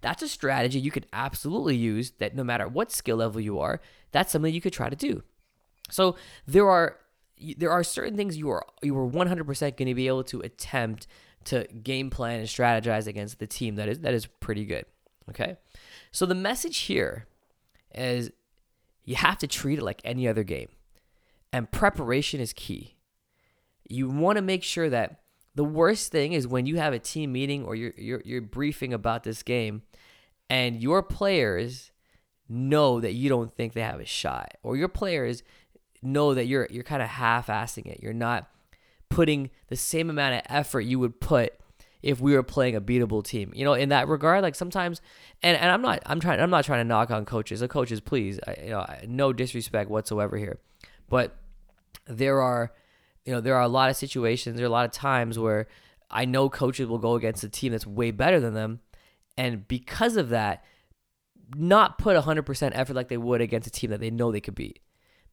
That's 0.00 0.22
a 0.22 0.28
strategy 0.28 0.78
you 0.78 0.90
could 0.90 1.06
absolutely 1.12 1.76
use 1.76 2.12
that 2.18 2.36
no 2.36 2.44
matter 2.44 2.68
what 2.68 2.92
skill 2.92 3.16
level 3.16 3.40
you 3.40 3.58
are, 3.58 3.80
that's 4.12 4.32
something 4.32 4.52
you 4.52 4.60
could 4.60 4.72
try 4.72 4.90
to 4.90 4.96
do. 4.96 5.22
So 5.90 6.16
there 6.46 6.68
are 6.68 6.98
there 7.58 7.70
are 7.70 7.84
certain 7.84 8.16
things 8.16 8.36
you 8.36 8.50
are 8.50 8.64
you 8.82 8.96
are 8.96 9.08
100% 9.08 9.60
going 9.76 9.88
to 9.88 9.94
be 9.94 10.06
able 10.06 10.24
to 10.24 10.40
attempt 10.40 11.06
to 11.44 11.64
game 11.82 12.10
plan 12.10 12.40
and 12.40 12.48
strategize 12.48 13.06
against 13.06 13.38
the 13.38 13.46
team 13.46 13.76
that 13.76 13.88
is 13.88 14.00
that 14.00 14.14
is 14.14 14.26
pretty 14.26 14.64
good. 14.64 14.86
Okay? 15.28 15.56
So 16.12 16.26
the 16.26 16.34
message 16.34 16.78
here 16.78 17.26
is 17.94 18.30
you 19.04 19.16
have 19.16 19.38
to 19.38 19.46
treat 19.46 19.78
it 19.78 19.84
like 19.84 20.00
any 20.04 20.26
other 20.26 20.44
game. 20.44 20.68
And 21.52 21.70
preparation 21.70 22.40
is 22.40 22.52
key. 22.52 22.96
you 23.88 24.08
want 24.08 24.36
to 24.36 24.42
make 24.42 24.62
sure 24.62 24.90
that 24.90 25.20
the 25.54 25.64
worst 25.64 26.10
thing 26.10 26.32
is 26.32 26.48
when 26.48 26.66
you 26.66 26.76
have 26.76 26.92
a 26.92 26.98
team 26.98 27.32
meeting 27.32 27.64
or 27.64 27.76
you're, 27.76 27.92
you're, 27.96 28.22
you're 28.24 28.40
briefing 28.40 28.92
about 28.92 29.22
this 29.22 29.42
game 29.42 29.82
and 30.50 30.82
your 30.82 31.02
players 31.02 31.92
know 32.48 33.00
that 33.00 33.12
you 33.12 33.28
don't 33.28 33.54
think 33.54 33.72
they 33.72 33.82
have 33.82 34.00
a 34.00 34.04
shot 34.04 34.54
or 34.62 34.76
your 34.76 34.88
players 34.88 35.42
know 36.04 36.34
that 36.34 36.46
you're 36.46 36.68
you're 36.70 36.84
kind 36.84 37.02
of 37.02 37.08
half-assing 37.08 37.86
it. 37.86 38.00
You're 38.02 38.12
not 38.12 38.48
putting 39.08 39.50
the 39.68 39.76
same 39.76 40.10
amount 40.10 40.34
of 40.34 40.42
effort 40.46 40.80
you 40.80 40.98
would 40.98 41.20
put 41.20 41.54
if 42.02 42.20
we 42.20 42.34
were 42.34 42.42
playing 42.42 42.76
a 42.76 42.80
beatable 42.80 43.24
team. 43.24 43.50
You 43.54 43.64
know, 43.64 43.72
in 43.72 43.88
that 43.88 44.08
regard, 44.08 44.42
like 44.42 44.54
sometimes, 44.54 45.00
and, 45.42 45.56
and 45.56 45.70
I'm 45.70 45.80
not, 45.80 46.02
I'm 46.04 46.20
trying, 46.20 46.38
I'm 46.38 46.50
not 46.50 46.64
trying 46.64 46.80
to 46.80 46.84
knock 46.84 47.10
on 47.10 47.24
coaches. 47.24 47.60
The 47.60 47.68
coaches, 47.68 48.00
please, 48.00 48.38
I, 48.46 48.56
you 48.62 48.70
know, 48.70 48.86
no 49.06 49.32
disrespect 49.32 49.88
whatsoever 49.88 50.36
here, 50.36 50.58
but 51.08 51.36
there 52.06 52.42
are, 52.42 52.74
you 53.24 53.32
know, 53.32 53.40
there 53.40 53.54
are 53.54 53.62
a 53.62 53.68
lot 53.68 53.88
of 53.88 53.96
situations, 53.96 54.56
there 54.56 54.66
are 54.66 54.68
a 54.68 54.72
lot 54.72 54.84
of 54.84 54.92
times 54.92 55.38
where 55.38 55.66
I 56.10 56.26
know 56.26 56.50
coaches 56.50 56.88
will 56.88 56.98
go 56.98 57.14
against 57.14 57.42
a 57.42 57.48
team 57.48 57.72
that's 57.72 57.86
way 57.86 58.10
better 58.10 58.38
than 58.38 58.52
them, 58.52 58.80
and 59.38 59.66
because 59.66 60.16
of 60.18 60.28
that, 60.28 60.62
not 61.56 61.98
put 61.98 62.16
100% 62.16 62.72
effort 62.74 62.94
like 62.94 63.08
they 63.08 63.16
would 63.16 63.40
against 63.40 63.66
a 63.66 63.70
team 63.70 63.90
that 63.90 64.00
they 64.00 64.10
know 64.10 64.30
they 64.30 64.40
could 64.40 64.54
beat 64.54 64.80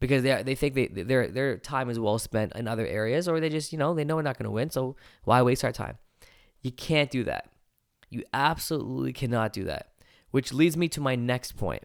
because 0.02 0.24
they 0.24 0.42
they 0.44 0.56
think 0.56 0.74
they 0.74 0.88
their 0.88 1.28
their 1.28 1.58
time 1.58 1.90
is 1.90 2.00
well 2.00 2.20
spent 2.20 2.54
in 2.56 2.68
other 2.68 2.86
areas, 2.86 3.30
or 3.30 3.40
they 3.40 3.50
just 3.50 3.72
you 3.72 3.78
know 3.78 3.94
they 3.94 4.04
know 4.04 4.18
we're 4.18 4.24
not 4.24 4.38
going 4.38 4.46
to 4.46 4.52
win, 4.52 4.70
so 4.70 4.98
why 5.24 5.42
waste 5.44 5.64
our 5.64 5.72
time? 5.72 5.98
You 6.62 6.72
can't 6.72 7.10
do 7.10 7.24
that. 7.26 7.50
You 8.10 8.24
absolutely 8.34 9.14
cannot 9.14 9.54
do 9.54 9.64
that. 9.66 9.92
Which 10.32 10.52
leads 10.52 10.76
me 10.76 10.90
to 10.90 11.02
my 11.02 11.16
next 11.16 11.56
point. 11.56 11.84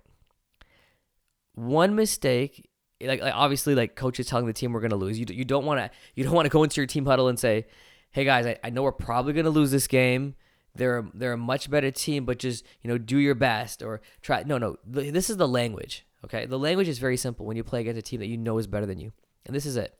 One 1.55 1.95
mistake, 1.95 2.69
like, 3.01 3.21
like 3.21 3.35
obviously, 3.35 3.75
like 3.75 3.97
coaches 3.97 4.27
telling 4.27 4.47
the 4.47 4.53
team 4.53 4.73
we're 4.73 4.81
going 4.81 4.91
to 4.91 4.97
lose. 4.97 5.19
You 5.19 5.27
you 5.29 5.45
don't 5.45 5.67
want 5.67 5.81
to 5.81 5.91
you 6.15 6.25
don't 6.25 6.35
want 6.35 6.47
to 6.47 6.51
go 6.51 6.63
into 6.63 6.81
your 6.81 6.87
team 6.87 7.05
huddle 7.05 7.29
and 7.29 7.39
say, 7.39 7.67
"Hey 8.13 8.25
guys, 8.25 8.47
I, 8.47 8.57
I 8.65 8.71
know 8.71 8.83
we're 8.83 8.93
probably 8.93 9.35
going 9.35 9.45
to 9.45 9.51
lose 9.51 9.71
this 9.71 9.87
game." 9.87 10.37
They're 10.75 11.07
they're 11.13 11.35
a 11.35 11.39
much 11.39 11.71
better 11.71 11.91
team, 11.91 12.25
but 12.25 12.39
just 12.39 12.65
you 12.81 12.89
know 12.89 12.97
do 12.97 13.19
your 13.19 13.35
best 13.35 13.83
or 13.83 14.01
try. 14.23 14.43
No, 14.45 14.57
no, 14.57 14.77
this 14.87 15.29
is 15.29 15.37
the 15.37 15.49
language. 15.49 16.06
Okay, 16.25 16.47
the 16.47 16.59
language 16.59 16.89
is 16.89 16.99
very 16.99 17.17
simple 17.17 17.47
when 17.47 17.57
you 17.57 17.65
play 17.65 17.81
against 17.81 17.99
a 17.99 18.03
team 18.03 18.21
that 18.21 18.27
you 18.27 18.37
know 18.37 18.59
is 18.59 18.67
better 18.67 18.87
than 18.87 18.99
you, 18.99 19.13
and 19.45 19.55
this 19.55 19.67
is 19.67 19.77
it. 19.77 19.95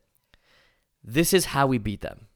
This 1.05 1.33
is 1.33 1.47
how 1.47 1.67
we 1.67 1.79
beat 1.79 2.01
them. 2.01 2.27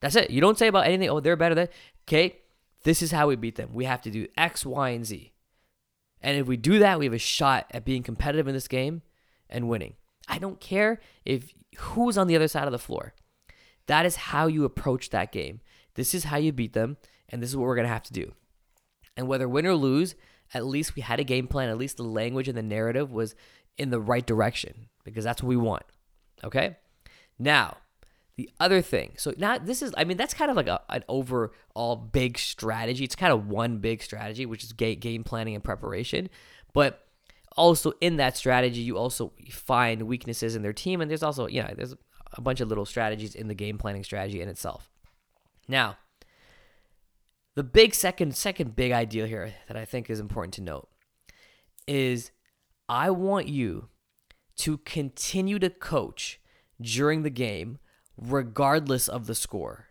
That's 0.00 0.14
it. 0.14 0.30
You 0.30 0.40
don't 0.40 0.58
say 0.58 0.68
about 0.68 0.86
anything. 0.86 1.08
Oh, 1.08 1.20
they're 1.20 1.36
better 1.36 1.54
than. 1.54 1.68
Okay, 2.06 2.38
this 2.84 3.02
is 3.02 3.10
how 3.10 3.28
we 3.28 3.36
beat 3.36 3.56
them. 3.56 3.70
We 3.72 3.86
have 3.86 4.02
to 4.02 4.10
do 4.10 4.28
X, 4.36 4.64
Y, 4.64 4.90
and 4.90 5.04
Z, 5.04 5.32
and 6.20 6.36
if 6.36 6.46
we 6.46 6.56
do 6.56 6.78
that, 6.78 6.98
we 6.98 7.04
have 7.06 7.14
a 7.14 7.18
shot 7.18 7.66
at 7.70 7.84
being 7.84 8.02
competitive 8.02 8.48
in 8.48 8.54
this 8.54 8.68
game 8.68 9.02
and 9.48 9.68
winning. 9.68 9.94
I 10.28 10.38
don't 10.38 10.60
care 10.60 11.00
if 11.24 11.52
who's 11.78 12.18
on 12.18 12.26
the 12.26 12.36
other 12.36 12.48
side 12.48 12.66
of 12.66 12.72
the 12.72 12.78
floor. 12.78 13.14
That 13.86 14.04
is 14.04 14.16
how 14.16 14.46
you 14.46 14.64
approach 14.64 15.10
that 15.10 15.32
game. 15.32 15.60
This 15.94 16.14
is 16.14 16.24
how 16.24 16.36
you 16.36 16.52
beat 16.52 16.74
them, 16.74 16.96
and 17.28 17.42
this 17.42 17.50
is 17.50 17.56
what 17.56 17.64
we're 17.64 17.76
gonna 17.76 17.88
have 17.88 18.02
to 18.04 18.12
do. 18.12 18.34
And 19.16 19.26
whether 19.26 19.48
win 19.48 19.66
or 19.66 19.74
lose, 19.74 20.14
at 20.54 20.66
least 20.66 20.96
we 20.96 21.02
had 21.02 21.20
a 21.20 21.24
game 21.24 21.46
plan. 21.46 21.68
At 21.68 21.78
least 21.78 21.96
the 21.96 22.04
language 22.04 22.48
and 22.48 22.56
the 22.56 22.62
narrative 22.62 23.10
was 23.10 23.34
in 23.76 23.90
the 23.90 24.00
right 24.00 24.26
direction 24.26 24.88
because 25.04 25.24
that's 25.24 25.42
what 25.42 25.48
we 25.48 25.56
want. 25.56 25.84
Okay. 26.44 26.76
Now, 27.38 27.76
the 28.36 28.50
other 28.60 28.80
thing. 28.82 29.14
So 29.16 29.34
now 29.36 29.58
this 29.58 29.82
is, 29.82 29.92
I 29.96 30.04
mean, 30.04 30.16
that's 30.16 30.34
kind 30.34 30.50
of 30.50 30.56
like 30.56 30.68
a, 30.68 30.80
an 30.88 31.04
overall 31.08 31.96
big 31.96 32.38
strategy. 32.38 33.04
It's 33.04 33.16
kind 33.16 33.32
of 33.32 33.48
one 33.48 33.78
big 33.78 34.02
strategy, 34.02 34.46
which 34.46 34.62
is 34.62 34.72
game 34.72 35.24
planning 35.24 35.54
and 35.54 35.64
preparation. 35.64 36.30
But 36.72 37.04
also 37.56 37.92
in 38.00 38.16
that 38.16 38.36
strategy, 38.36 38.80
you 38.80 38.96
also 38.96 39.32
find 39.50 40.02
weaknesses 40.02 40.54
in 40.54 40.62
their 40.62 40.72
team, 40.72 41.00
and 41.00 41.10
there's 41.10 41.24
also, 41.24 41.48
you 41.48 41.62
know, 41.62 41.74
there's 41.76 41.94
a 42.34 42.40
bunch 42.40 42.60
of 42.60 42.68
little 42.68 42.86
strategies 42.86 43.34
in 43.34 43.48
the 43.48 43.54
game 43.54 43.78
planning 43.78 44.04
strategy 44.04 44.40
in 44.40 44.48
itself. 44.48 44.90
Now, 45.66 45.96
the 47.58 47.64
big 47.64 47.92
second 47.92 48.36
second 48.36 48.76
big 48.76 48.92
idea 48.92 49.26
here 49.26 49.52
that 49.66 49.76
I 49.76 49.84
think 49.84 50.08
is 50.08 50.20
important 50.20 50.54
to 50.54 50.62
note 50.62 50.88
is 51.88 52.30
I 52.88 53.10
want 53.10 53.48
you 53.48 53.88
to 54.58 54.78
continue 54.78 55.58
to 55.58 55.68
coach 55.68 56.38
during 56.80 57.24
the 57.24 57.30
game 57.30 57.78
regardless 58.16 59.08
of 59.08 59.26
the 59.26 59.34
score. 59.34 59.88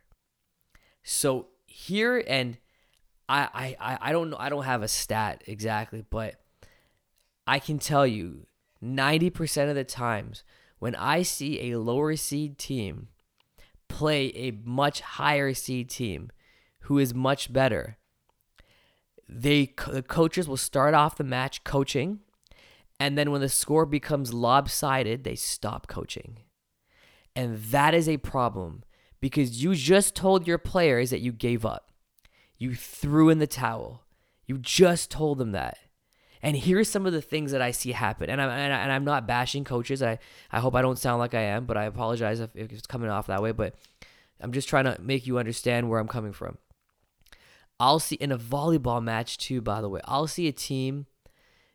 So 1.04 1.48
here 1.66 2.24
and 2.26 2.58
I 3.28 3.76
I 3.82 3.98
I 4.00 4.12
don't 4.14 4.30
know 4.30 4.38
I 4.40 4.48
don't 4.48 4.64
have 4.64 4.82
a 4.82 4.88
stat 4.88 5.44
exactly, 5.46 6.06
but 6.10 6.36
I 7.46 7.60
can 7.60 7.80
tell 7.80 8.08
you 8.08 8.48
90% 8.82 9.68
of 9.68 9.76
the 9.76 9.84
times 9.84 10.46
when 10.80 10.96
I 10.96 11.22
see 11.22 11.70
a 11.74 11.80
lower 11.80 12.16
seed 12.16 12.58
team 12.58 13.10
play 13.90 14.28
a 14.38 14.52
much 14.64 15.02
higher 15.02 15.54
seed 15.54 15.90
team, 15.90 16.32
who 16.82 16.98
is 17.00 17.14
much 17.14 17.52
better. 17.52 17.98
They 19.30 19.74
the 19.88 20.04
coaches 20.04 20.48
will 20.48 20.58
start 20.58 20.94
off 20.94 21.18
the 21.18 21.24
match 21.24 21.64
coaching, 21.64 22.20
and 23.00 23.18
then 23.18 23.32
when 23.32 23.42
the 23.42 23.50
score 23.50 23.86
becomes 23.86 24.34
lopsided, 24.34 25.24
they 25.24 25.36
stop 25.36 25.88
coaching. 25.88 26.40
And 27.36 27.58
that 27.58 27.94
is 27.94 28.10
a 28.10 28.18
problem 28.18 28.84
because 29.20 29.62
you 29.62 29.76
just 29.76 30.16
told 30.16 30.48
your 30.48 30.58
players 30.58 31.10
that 31.10 31.22
you 31.22 31.32
gave 31.32 31.66
up. 31.66 31.92
You 32.58 32.74
threw 32.74 33.30
in 33.30 33.40
the 33.40 33.48
towel. 33.48 34.04
You 34.46 34.58
just 34.58 35.12
told 35.12 35.38
them 35.38 35.52
that. 35.52 35.78
And 36.42 36.56
here's 36.56 36.90
some 36.90 37.06
of 37.06 37.14
the 37.14 37.22
things 37.22 37.52
that 37.52 37.62
I 37.62 37.72
see 37.72 37.92
happen. 37.92 38.30
And 38.30 38.42
I'm, 38.42 38.50
and 38.50 38.92
I'm 38.92 39.04
not 39.04 39.28
bashing 39.28 39.64
coaches. 39.64 40.02
I, 40.02 40.20
I 40.52 40.60
hope 40.60 40.76
I 40.76 40.82
don't 40.82 40.98
sound 40.98 41.20
like 41.20 41.34
I 41.34 41.42
am, 41.42 41.66
but 41.66 41.78
I 41.78 41.86
apologize 41.86 42.40
if, 42.40 42.56
if 42.56 42.72
it's 42.72 42.88
coming 42.88 43.10
off 43.10 43.28
that 43.28 43.42
way. 43.42 43.52
But 43.52 43.76
I'm 44.40 44.52
just 44.52 44.70
trying 44.70 44.86
to 44.86 44.98
make 45.02 45.28
you 45.28 45.40
understand 45.40 45.90
where 45.90 46.00
I'm 46.00 46.08
coming 46.08 46.32
from. 46.32 46.58
I'll 47.80 48.00
see 48.00 48.16
in 48.16 48.32
a 48.32 48.38
volleyball 48.38 49.04
match 49.04 49.38
too, 49.38 49.62
by 49.62 49.82
the 49.82 49.90
way. 49.90 50.02
I'll 50.06 50.28
see 50.28 50.48
a 50.48 50.52
team, 50.52 51.06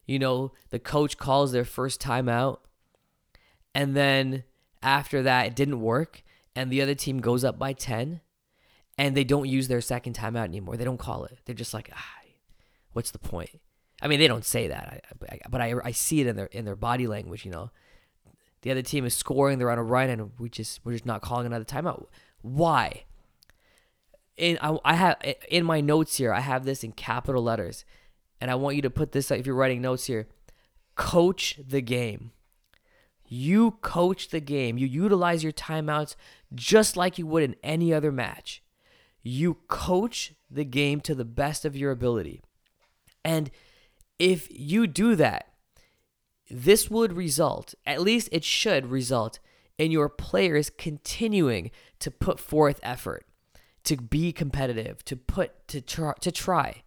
you 0.07 0.19
know, 0.19 0.53
the 0.71 0.79
coach 0.79 1.17
calls 1.17 1.53
their 1.53 1.65
first 1.65 2.01
timeout, 2.01 2.59
and 3.75 3.97
then 3.97 4.45
after 4.83 5.23
that, 5.23 5.47
it 5.47 5.57
didn't 5.57 5.81
work, 5.81 6.23
and 6.57 6.71
the 6.71 6.83
other 6.83 6.95
team 6.95 7.21
goes 7.21 7.45
up 7.45 7.59
by 7.59 7.73
10, 7.73 8.21
and 8.99 9.17
they 9.17 9.25
don't 9.25 9.49
use 9.49 9.69
their 9.69 9.81
second 9.81 10.17
timeout 10.17 10.45
anymore. 10.45 10.77
They 10.77 10.85
don't 10.85 10.99
call 10.99 11.25
it. 11.25 11.39
They're 11.45 11.55
just 11.55 11.73
like, 11.73 11.91
ah, 11.95 12.23
what's 12.93 13.11
the 13.11 13.19
point? 13.19 13.61
I 14.01 14.09
mean, 14.09 14.19
they 14.19 14.27
don't 14.27 14.45
say 14.45 14.69
that, 14.69 15.05
but 15.49 15.61
I, 15.61 15.75
I 15.85 15.93
see 15.93 16.21
it 16.21 16.27
in 16.27 16.35
their 16.37 16.47
in 16.47 16.65
their 16.65 16.77
body 16.77 17.07
language. 17.07 17.45
You 17.45 17.53
know, 17.53 17.71
the 18.63 18.73
other 18.73 18.83
team 18.83 19.05
is 19.05 19.15
scoring, 19.15 19.59
they're 19.59 19.71
on 19.71 19.79
a 19.79 19.83
run, 19.83 20.11
and 20.11 20.33
we 20.39 20.49
just 20.49 20.81
we're 20.85 20.93
just 20.93 21.07
not 21.07 21.23
calling 21.23 21.47
another 21.47 21.65
timeout. 21.65 22.07
Why? 22.41 23.05
In 24.37 24.59
I, 24.61 24.79
I 24.85 24.95
have 24.95 25.17
in 25.49 25.65
my 25.65 25.81
notes 25.81 26.17
here, 26.17 26.33
I 26.33 26.41
have 26.41 26.65
this 26.65 26.85
in 26.85 26.93
capital 26.93 27.43
letters, 27.43 27.85
and 28.41 28.51
I 28.51 28.55
want 28.55 28.77
you 28.77 28.83
to 28.83 28.91
put 28.91 29.13
this 29.13 29.31
if 29.31 29.47
you're 29.47 29.55
writing 29.55 29.83
notes 29.83 30.07
here. 30.07 30.29
Coach 30.95 31.59
the 31.67 31.81
game. 31.81 32.33
You 33.27 33.73
coach 33.83 34.29
the 34.29 34.41
game. 34.41 34.77
You 34.77 34.87
utilize 34.87 35.43
your 35.43 35.53
timeouts 35.53 36.17
just 36.55 36.97
like 36.97 37.19
you 37.19 37.27
would 37.27 37.43
in 37.43 37.57
any 37.63 37.93
other 37.93 38.13
match. 38.13 38.63
You 39.23 39.59
coach 39.69 40.35
the 40.51 40.65
game 40.65 41.01
to 41.03 41.15
the 41.15 41.25
best 41.25 41.65
of 41.65 41.77
your 41.77 41.93
ability. 41.93 42.43
And 43.25 43.51
if 44.19 44.49
you 44.51 44.87
do 44.87 45.17
that, 45.17 45.49
this 46.51 46.91
would 46.91 47.15
result, 47.15 47.75
at 47.87 48.03
least 48.03 48.29
it 48.33 48.45
should 48.45 48.91
result, 48.91 49.39
in 49.79 49.91
your 49.91 50.11
players 50.11 50.69
continuing 50.69 51.71
to 52.01 52.11
put 52.11 52.39
forth 52.39 52.79
effort 52.83 53.25
to 53.85 53.97
be 53.97 54.33
competitive, 54.33 55.05
to 55.05 55.17
put 55.17 55.67
to 55.69 55.81
try, 55.81 56.15
to 56.21 56.33
try. 56.33 56.83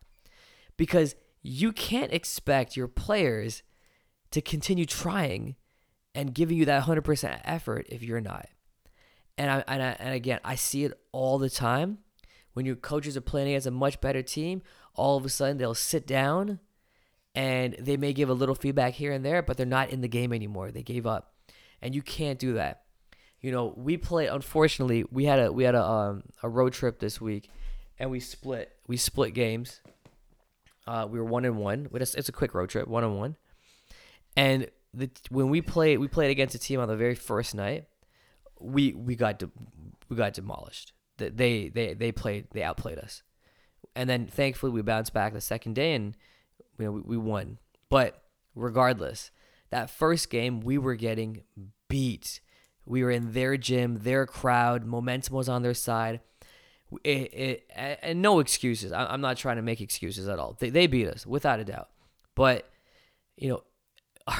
Because 0.77 1.15
you 1.41 1.71
can't 1.71 2.11
expect 2.11 2.75
your 2.75 2.87
players 2.87 3.63
to 4.31 4.41
continue 4.41 4.85
trying 4.85 5.55
and 6.13 6.33
giving 6.33 6.57
you 6.57 6.65
that 6.65 6.83
100% 6.83 7.41
effort 7.43 7.85
if 7.89 8.01
you're 8.01 8.21
not. 8.21 8.47
And 9.37 9.51
I, 9.51 9.63
and, 9.67 9.83
I, 9.83 9.95
and 9.99 10.13
again, 10.13 10.39
I 10.43 10.55
see 10.55 10.85
it 10.85 10.93
all 11.11 11.37
the 11.37 11.49
time. 11.49 11.99
When 12.53 12.65
your 12.65 12.77
coaches 12.77 13.17
are 13.17 13.21
playing 13.21 13.49
against 13.49 13.67
a 13.67 13.71
much 13.71 13.99
better 13.99 14.21
team, 14.21 14.61
all 14.95 15.17
of 15.17 15.25
a 15.25 15.29
sudden 15.29 15.57
they'll 15.57 15.75
sit 15.75 16.07
down 16.07 16.59
and 17.35 17.75
they 17.79 17.97
may 17.97 18.13
give 18.13 18.29
a 18.29 18.33
little 18.33 18.55
feedback 18.55 18.93
here 18.93 19.11
and 19.11 19.25
there, 19.25 19.41
but 19.41 19.57
they're 19.57 19.65
not 19.65 19.89
in 19.89 19.99
the 19.99 20.07
game 20.07 20.31
anymore. 20.31 20.71
They 20.71 20.83
gave 20.83 21.05
up. 21.05 21.33
And 21.81 21.93
you 21.93 22.01
can't 22.01 22.39
do 22.39 22.53
that 22.53 22.84
you 23.45 23.51
know, 23.51 23.75
we 23.77 23.95
play. 23.95 24.25
Unfortunately, 24.25 25.05
we 25.11 25.25
had 25.25 25.37
a 25.37 25.51
we 25.51 25.65
had 25.65 25.75
a 25.75 25.85
um, 25.85 26.23
a 26.41 26.49
road 26.49 26.73
trip 26.73 26.97
this 26.97 27.21
week, 27.21 27.47
and 27.99 28.09
we 28.09 28.19
split 28.19 28.75
we 28.87 28.97
split 28.97 29.35
games. 29.35 29.81
Uh, 30.87 31.07
we 31.07 31.19
were 31.19 31.25
one 31.25 31.45
and 31.45 31.55
one. 31.55 31.87
It's, 31.93 32.15
it's 32.15 32.27
a 32.27 32.31
quick 32.31 32.55
road 32.55 32.71
trip, 32.71 32.87
one 32.87 33.03
and 33.03 33.19
one. 33.19 33.35
And 34.35 34.67
the 34.95 35.11
when 35.29 35.49
we 35.49 35.61
played 35.61 35.99
we 35.99 36.07
played 36.07 36.31
against 36.31 36.55
a 36.55 36.57
team 36.57 36.79
on 36.79 36.87
the 36.87 36.95
very 36.95 37.13
first 37.13 37.53
night, 37.53 37.85
we 38.59 38.93
we 38.93 39.15
got 39.15 39.37
de, 39.37 39.51
we 40.09 40.15
got 40.15 40.33
demolished. 40.33 40.93
They 41.17 41.69
they 41.69 41.93
they 41.93 42.11
played 42.11 42.47
they 42.51 42.63
outplayed 42.63 42.97
us, 42.97 43.21
and 43.95 44.09
then 44.09 44.25
thankfully 44.25 44.71
we 44.71 44.81
bounced 44.81 45.13
back 45.13 45.33
the 45.33 45.39
second 45.39 45.75
day 45.75 45.93
and 45.93 46.17
you 46.79 46.85
know 46.85 46.91
we, 46.93 47.01
we 47.01 47.17
won. 47.17 47.59
But 47.91 48.23
regardless, 48.55 49.29
that 49.69 49.91
first 49.91 50.31
game 50.31 50.61
we 50.61 50.79
were 50.79 50.95
getting 50.95 51.43
beat 51.87 52.39
We 52.85 53.03
were 53.03 53.11
in 53.11 53.33
their 53.33 53.57
gym, 53.57 53.99
their 53.99 54.25
crowd, 54.25 54.85
momentum 54.85 55.35
was 55.35 55.49
on 55.49 55.63
their 55.63 55.73
side. 55.73 56.19
It, 57.03 57.09
it, 57.33 57.71
and 57.75 58.21
no 58.21 58.39
excuses. 58.39 58.91
I'm 58.91 59.21
not 59.21 59.37
trying 59.37 59.55
to 59.55 59.61
make 59.61 59.81
excuses 59.81 60.27
at 60.27 60.37
all. 60.37 60.55
They, 60.59 60.69
they 60.69 60.87
beat 60.87 61.07
us 61.07 61.25
without 61.25 61.59
a 61.59 61.65
doubt. 61.65 61.89
But, 62.35 62.69
you 63.37 63.49
know, 63.49 63.63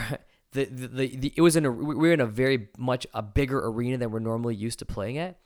the, 0.52 0.66
the, 0.66 0.88
the, 0.88 1.16
the, 1.18 1.34
it 1.36 1.42
was 1.42 1.56
in 1.56 1.66
a 1.66 1.72
we 1.72 1.96
were 1.96 2.14
in 2.14 2.22
a 2.22 2.28
very 2.28 2.70
much 2.78 3.08
a 3.14 3.22
bigger 3.22 3.66
arena 3.68 3.98
than 3.98 4.12
we're 4.12 4.20
normally 4.20 4.56
used 4.56 4.80
to 4.80 4.86
playing 4.86 5.18
at. 5.18 5.38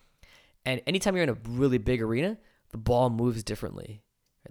And 0.65 0.81
anytime 0.85 1.15
you're 1.15 1.23
in 1.23 1.29
a 1.29 1.37
really 1.47 1.77
big 1.77 2.01
arena, 2.01 2.37
the 2.71 2.77
ball 2.77 3.09
moves 3.09 3.43
differently. 3.43 4.03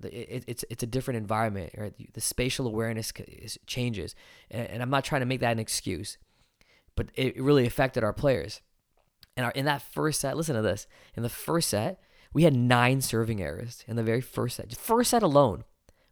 It, 0.03 0.07
it, 0.07 0.45
it's 0.47 0.65
it's 0.71 0.83
a 0.83 0.87
different 0.87 1.19
environment. 1.19 1.75
Right? 1.77 1.95
The 2.13 2.21
spatial 2.21 2.67
awareness 2.67 3.13
changes, 3.67 4.15
and, 4.51 4.69
and 4.69 4.83
I'm 4.83 4.91
not 4.91 5.05
trying 5.05 5.21
to 5.21 5.27
make 5.27 5.41
that 5.41 5.53
an 5.53 5.59
excuse, 5.59 6.19
but 6.99 7.13
it 7.15 7.41
really 7.41 7.65
affected 7.65 8.03
our 8.03 8.13
players. 8.13 8.61
And 9.37 9.47
our, 9.47 9.53
in 9.53 9.67
that 9.67 9.83
first 9.83 10.21
set, 10.21 10.37
listen 10.37 10.57
to 10.57 10.63
this. 10.63 10.89
In 11.15 11.23
the 11.23 11.29
first 11.29 11.69
set, 11.69 12.01
we 12.33 12.43
had 12.43 12.57
nine 12.57 13.03
serving 13.03 13.41
errors 13.41 13.85
in 13.87 13.95
the 13.95 14.03
very 14.03 14.21
first 14.21 14.57
set. 14.57 14.75
First 14.75 15.13
set 15.13 15.23
alone, 15.23 15.63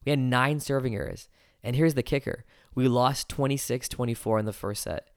we 0.04 0.10
had 0.10 0.20
nine 0.20 0.60
serving 0.60 0.94
errors. 0.94 1.28
And 1.64 1.74
here's 1.74 1.94
the 1.94 2.04
kicker 2.04 2.44
we 2.72 2.86
lost 2.86 3.28
26 3.28 3.88
24 3.88 4.38
in 4.38 4.44
the 4.44 4.52
first 4.52 4.84
set. 4.84 5.08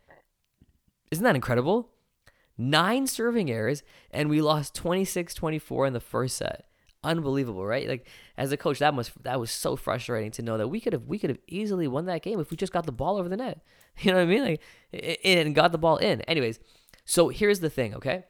Isn't 1.11 1.23
that 1.23 1.35
incredible? 1.35 1.91
Nine 2.57 3.05
serving 3.05 3.51
errors, 3.51 3.83
and 4.09 4.27
we 4.27 4.41
lost 4.41 4.73
26 4.73 5.35
24 5.35 5.85
in 5.85 5.93
the 5.93 5.99
first 5.99 6.35
set. 6.35 6.65
Unbelievable, 7.03 7.65
right? 7.65 7.87
Like 7.87 8.07
as 8.37 8.51
a 8.51 8.57
coach, 8.57 8.79
that 8.79 8.93
must 8.93 9.23
that 9.23 9.39
was 9.39 9.51
so 9.51 9.75
frustrating 9.75 10.31
to 10.31 10.41
know 10.41 10.57
that 10.57 10.67
we 10.67 10.81
could 10.81 10.93
have 10.93 11.03
we 11.03 11.17
could 11.17 11.29
have 11.29 11.39
easily 11.47 11.87
won 11.87 12.05
that 12.05 12.23
game 12.23 12.39
if 12.39 12.51
we 12.51 12.57
just 12.57 12.73
got 12.73 12.85
the 12.85 12.91
ball 12.91 13.17
over 13.17 13.29
the 13.29 13.37
net. 13.37 13.61
You 14.01 14.11
know 14.11 14.17
what 14.19 14.23
I 14.23 14.25
mean? 14.27 14.43
Like 14.93 15.19
and 15.25 15.53
got 15.53 15.73
the 15.73 15.77
ball 15.77 15.97
in. 15.97 16.21
Anyways, 16.21 16.59
so 17.03 17.27
here's 17.27 17.59
the 17.59 17.69
thing, 17.69 17.93
okay? 17.95 18.23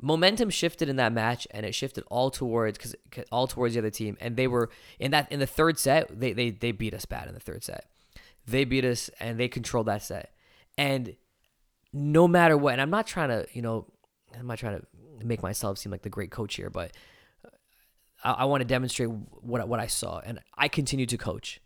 momentum 0.00 0.50
shifted 0.50 0.88
in 0.88 0.96
that 0.96 1.12
match 1.12 1.46
and 1.52 1.64
it 1.64 1.74
shifted 1.74 2.04
all 2.08 2.30
towards 2.30 2.76
because 2.76 2.94
all 3.32 3.46
towards 3.46 3.74
the 3.74 3.80
other 3.80 3.90
team 3.90 4.16
and 4.20 4.36
they 4.36 4.46
were 4.46 4.68
in 4.98 5.10
that 5.10 5.30
in 5.32 5.40
the 5.40 5.46
third 5.46 5.78
set 5.78 6.20
they, 6.20 6.32
they 6.32 6.50
they 6.50 6.70
beat 6.70 6.92
us 6.92 7.06
bad 7.06 7.28
in 7.28 7.34
the 7.34 7.40
third 7.40 7.64
set 7.64 7.86
they 8.46 8.64
beat 8.64 8.84
us 8.84 9.08
and 9.20 9.40
they 9.40 9.48
controlled 9.48 9.86
that 9.86 10.02
set 10.02 10.32
and 10.76 11.16
no 11.92 12.28
matter 12.28 12.56
what 12.56 12.72
and 12.72 12.82
i'm 12.82 12.90
not 12.90 13.06
trying 13.06 13.28
to 13.28 13.46
you 13.52 13.62
know 13.62 13.86
i'm 14.38 14.46
not 14.46 14.58
trying 14.58 14.78
to 14.78 14.86
make 15.24 15.42
myself 15.42 15.78
seem 15.78 15.90
like 15.90 16.02
the 16.02 16.10
great 16.10 16.30
coach 16.30 16.56
here 16.56 16.68
but 16.68 16.92
i, 18.26 18.32
I 18.32 18.44
want 18.44 18.60
to 18.60 18.66
demonstrate 18.66 19.10
what 19.10 19.66
what 19.68 19.80
i 19.80 19.86
saw 19.86 20.20
and 20.24 20.40
i 20.56 20.68
continued 20.68 21.08
to 21.10 21.18
coach 21.18 21.60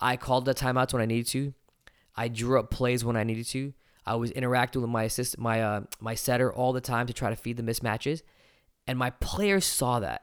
i 0.00 0.16
called 0.16 0.44
the 0.44 0.54
timeouts 0.54 0.92
when 0.92 1.02
i 1.02 1.06
needed 1.06 1.26
to 1.28 1.54
i 2.16 2.28
drew 2.28 2.58
up 2.58 2.70
plays 2.70 3.04
when 3.04 3.16
i 3.16 3.24
needed 3.24 3.46
to 3.46 3.72
I 4.06 4.16
was 4.16 4.30
interacting 4.30 4.82
with 4.82 4.90
my 4.90 5.04
assist, 5.04 5.38
my 5.38 5.62
uh, 5.62 5.80
my 6.00 6.14
setter 6.14 6.52
all 6.52 6.72
the 6.72 6.80
time 6.80 7.06
to 7.06 7.12
try 7.12 7.30
to 7.30 7.36
feed 7.36 7.56
the 7.56 7.62
mismatches, 7.62 8.22
and 8.86 8.98
my 8.98 9.10
players 9.10 9.64
saw 9.64 10.00
that. 10.00 10.22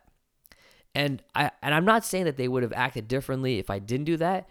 And 0.96 1.24
I 1.36 1.52
and 1.62 1.74
I'm 1.74 1.86
not 1.86 2.04
saying 2.04 2.26
that 2.26 2.38
they 2.38 2.48
would 2.48 2.64
have 2.64 2.74
acted 2.74 3.08
differently 3.08 3.60
if 3.60 3.70
I 3.70 3.80
didn't 3.80 4.06
do 4.06 4.18
that, 4.18 4.50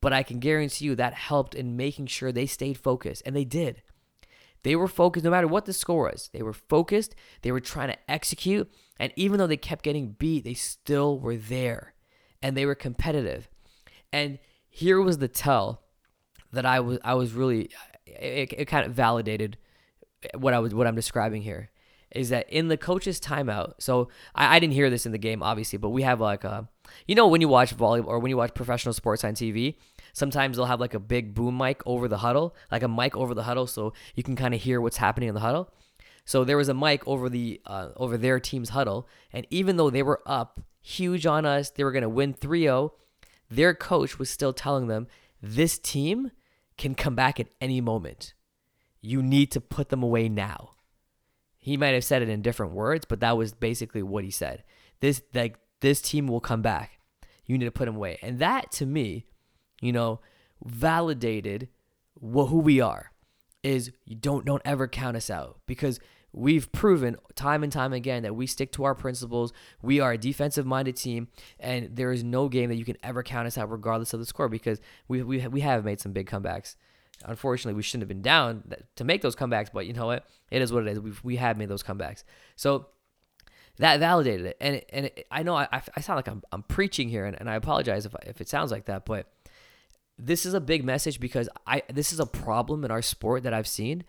but 0.00 0.12
I 0.12 0.22
can 0.22 0.38
guarantee 0.38 0.86
you 0.86 0.94
that 0.96 1.14
helped 1.14 1.54
in 1.54 1.76
making 1.76 2.06
sure 2.06 2.32
they 2.32 2.46
stayed 2.46 2.78
focused, 2.78 3.22
and 3.26 3.36
they 3.36 3.44
did. 3.44 3.82
They 4.64 4.76
were 4.76 4.88
focused 4.88 5.24
no 5.24 5.30
matter 5.30 5.48
what 5.48 5.64
the 5.64 5.72
score 5.72 6.10
was. 6.10 6.30
They 6.32 6.42
were 6.42 6.52
focused. 6.52 7.14
They 7.42 7.52
were 7.52 7.60
trying 7.60 7.88
to 7.88 7.98
execute, 8.10 8.70
and 8.98 9.12
even 9.16 9.38
though 9.38 9.46
they 9.46 9.56
kept 9.56 9.84
getting 9.84 10.12
beat, 10.12 10.44
they 10.44 10.54
still 10.54 11.18
were 11.18 11.36
there, 11.36 11.94
and 12.40 12.56
they 12.56 12.66
were 12.66 12.74
competitive. 12.74 13.48
And 14.12 14.38
here 14.68 15.00
was 15.00 15.18
the 15.18 15.28
tell 15.28 15.82
that 16.52 16.66
I 16.66 16.80
was 16.80 16.98
I 17.04 17.14
was 17.14 17.32
really 17.32 17.70
it, 18.06 18.52
it 18.52 18.64
kind 18.66 18.86
of 18.86 18.92
validated 18.92 19.58
what 20.34 20.54
I 20.54 20.58
was 20.58 20.74
what 20.74 20.86
I'm 20.86 20.94
describing 20.94 21.42
here 21.42 21.70
is 22.14 22.28
that 22.28 22.48
in 22.50 22.68
the 22.68 22.76
coach's 22.76 23.20
timeout. 23.20 23.74
So 23.78 24.08
I, 24.34 24.56
I 24.56 24.58
didn't 24.58 24.74
hear 24.74 24.90
this 24.90 25.06
in 25.06 25.12
the 25.12 25.18
game, 25.18 25.42
obviously, 25.42 25.78
but 25.78 25.90
we 25.90 26.02
have 26.02 26.20
like 26.20 26.44
a, 26.44 26.68
you 27.06 27.14
know, 27.14 27.26
when 27.26 27.40
you 27.40 27.48
watch 27.48 27.76
volleyball 27.76 28.06
or 28.06 28.18
when 28.18 28.30
you 28.30 28.36
watch 28.36 28.54
professional 28.54 28.92
sports 28.92 29.24
on 29.24 29.32
TV, 29.32 29.76
sometimes 30.12 30.56
they'll 30.56 30.66
have 30.66 30.80
like 30.80 30.94
a 30.94 31.00
big 31.00 31.34
boom 31.34 31.56
mic 31.56 31.82
over 31.86 32.08
the 32.08 32.18
huddle, 32.18 32.54
like 32.70 32.82
a 32.82 32.88
mic 32.88 33.16
over 33.16 33.34
the 33.34 33.44
huddle, 33.44 33.66
so 33.66 33.92
you 34.14 34.22
can 34.22 34.36
kind 34.36 34.54
of 34.54 34.60
hear 34.60 34.80
what's 34.80 34.98
happening 34.98 35.28
in 35.28 35.34
the 35.34 35.40
huddle. 35.40 35.72
So 36.24 36.44
there 36.44 36.56
was 36.56 36.68
a 36.68 36.74
mic 36.74 37.06
over 37.06 37.28
the 37.28 37.60
uh, 37.66 37.88
over 37.96 38.16
their 38.16 38.38
team's 38.38 38.70
huddle, 38.70 39.08
and 39.32 39.46
even 39.50 39.76
though 39.76 39.90
they 39.90 40.02
were 40.02 40.22
up 40.26 40.60
huge 40.80 41.26
on 41.26 41.44
us, 41.44 41.70
they 41.70 41.84
were 41.84 41.92
gonna 41.92 42.08
win 42.08 42.34
3-0. 42.34 42.90
Their 43.50 43.74
coach 43.74 44.18
was 44.18 44.30
still 44.30 44.52
telling 44.52 44.86
them, 44.86 45.08
"This 45.40 45.78
team 45.78 46.30
can 46.76 46.94
come 46.94 47.14
back 47.14 47.38
at 47.38 47.48
any 47.60 47.80
moment. 47.80 48.34
You 49.00 49.22
need 49.22 49.50
to 49.52 49.60
put 49.60 49.88
them 49.88 50.02
away 50.02 50.28
now. 50.28 50.70
He 51.58 51.76
might 51.76 51.94
have 51.94 52.04
said 52.04 52.22
it 52.22 52.28
in 52.28 52.42
different 52.42 52.72
words, 52.72 53.04
but 53.04 53.20
that 53.20 53.36
was 53.36 53.52
basically 53.52 54.02
what 54.02 54.24
he 54.24 54.30
said. 54.30 54.64
This 55.00 55.22
like 55.34 55.58
this 55.80 56.00
team 56.00 56.26
will 56.26 56.40
come 56.40 56.62
back. 56.62 56.98
You 57.46 57.58
need 57.58 57.66
to 57.66 57.72
put 57.72 57.86
them 57.86 57.96
away. 57.96 58.18
And 58.22 58.38
that 58.38 58.72
to 58.72 58.86
me, 58.86 59.26
you 59.82 59.92
know, 59.92 60.20
validated 60.64 61.68
what, 62.14 62.46
who 62.46 62.58
we 62.58 62.80
are 62.80 63.12
is 63.62 63.92
you 64.04 64.16
don't 64.16 64.46
don't 64.46 64.62
ever 64.64 64.88
count 64.88 65.16
us 65.16 65.28
out 65.28 65.58
because 65.66 66.00
we've 66.32 66.72
proven 66.72 67.16
time 67.34 67.62
and 67.62 67.70
time 67.70 67.92
again 67.92 68.22
that 68.22 68.34
we 68.34 68.46
stick 68.46 68.72
to 68.72 68.84
our 68.84 68.94
principles. 68.94 69.52
We 69.82 70.00
are 70.00 70.12
a 70.12 70.18
defensive 70.18 70.64
minded 70.64 70.96
team, 70.96 71.28
and 71.60 71.94
there 71.94 72.12
is 72.12 72.24
no 72.24 72.48
game 72.48 72.70
that 72.70 72.76
you 72.76 72.84
can 72.84 72.96
ever 73.02 73.22
count 73.22 73.46
us 73.46 73.58
out, 73.58 73.70
regardless 73.70 74.14
of 74.14 74.20
the 74.20 74.26
score, 74.26 74.48
because 74.48 74.80
we, 75.08 75.22
we, 75.22 75.46
we 75.46 75.60
have 75.60 75.84
made 75.84 76.00
some 76.00 76.12
big 76.12 76.28
comebacks. 76.30 76.76
Unfortunately, 77.24 77.76
we 77.76 77.82
shouldn't 77.82 78.02
have 78.02 78.08
been 78.08 78.22
down 78.22 78.64
to 78.96 79.04
make 79.04 79.20
those 79.20 79.36
comebacks, 79.36 79.68
but 79.72 79.86
you 79.86 79.92
know 79.92 80.06
what? 80.06 80.26
It 80.50 80.62
is 80.62 80.72
what 80.72 80.86
it 80.86 80.92
is. 80.92 81.00
We've, 81.00 81.22
we 81.22 81.36
have 81.36 81.56
made 81.56 81.68
those 81.68 81.82
comebacks. 81.82 82.24
So 82.56 82.86
that 83.78 84.00
validated 84.00 84.46
it. 84.46 84.56
And, 84.60 84.82
and 84.90 85.06
it, 85.06 85.26
I 85.30 85.42
know 85.42 85.54
I, 85.54 85.68
I 85.70 86.00
sound 86.00 86.16
like 86.16 86.28
I'm, 86.28 86.42
I'm 86.50 86.62
preaching 86.62 87.08
here, 87.08 87.26
and, 87.26 87.38
and 87.38 87.48
I 87.48 87.56
apologize 87.56 88.06
if, 88.06 88.14
if 88.26 88.40
it 88.40 88.48
sounds 88.48 88.70
like 88.70 88.86
that, 88.86 89.04
but 89.04 89.26
this 90.18 90.46
is 90.46 90.54
a 90.54 90.60
big 90.60 90.84
message 90.84 91.20
because 91.20 91.48
I 91.66 91.82
this 91.92 92.12
is 92.12 92.20
a 92.20 92.26
problem 92.26 92.84
in 92.84 92.90
our 92.90 93.02
sport 93.02 93.42
that 93.42 93.54
I've 93.54 93.68
seen, 93.68 94.04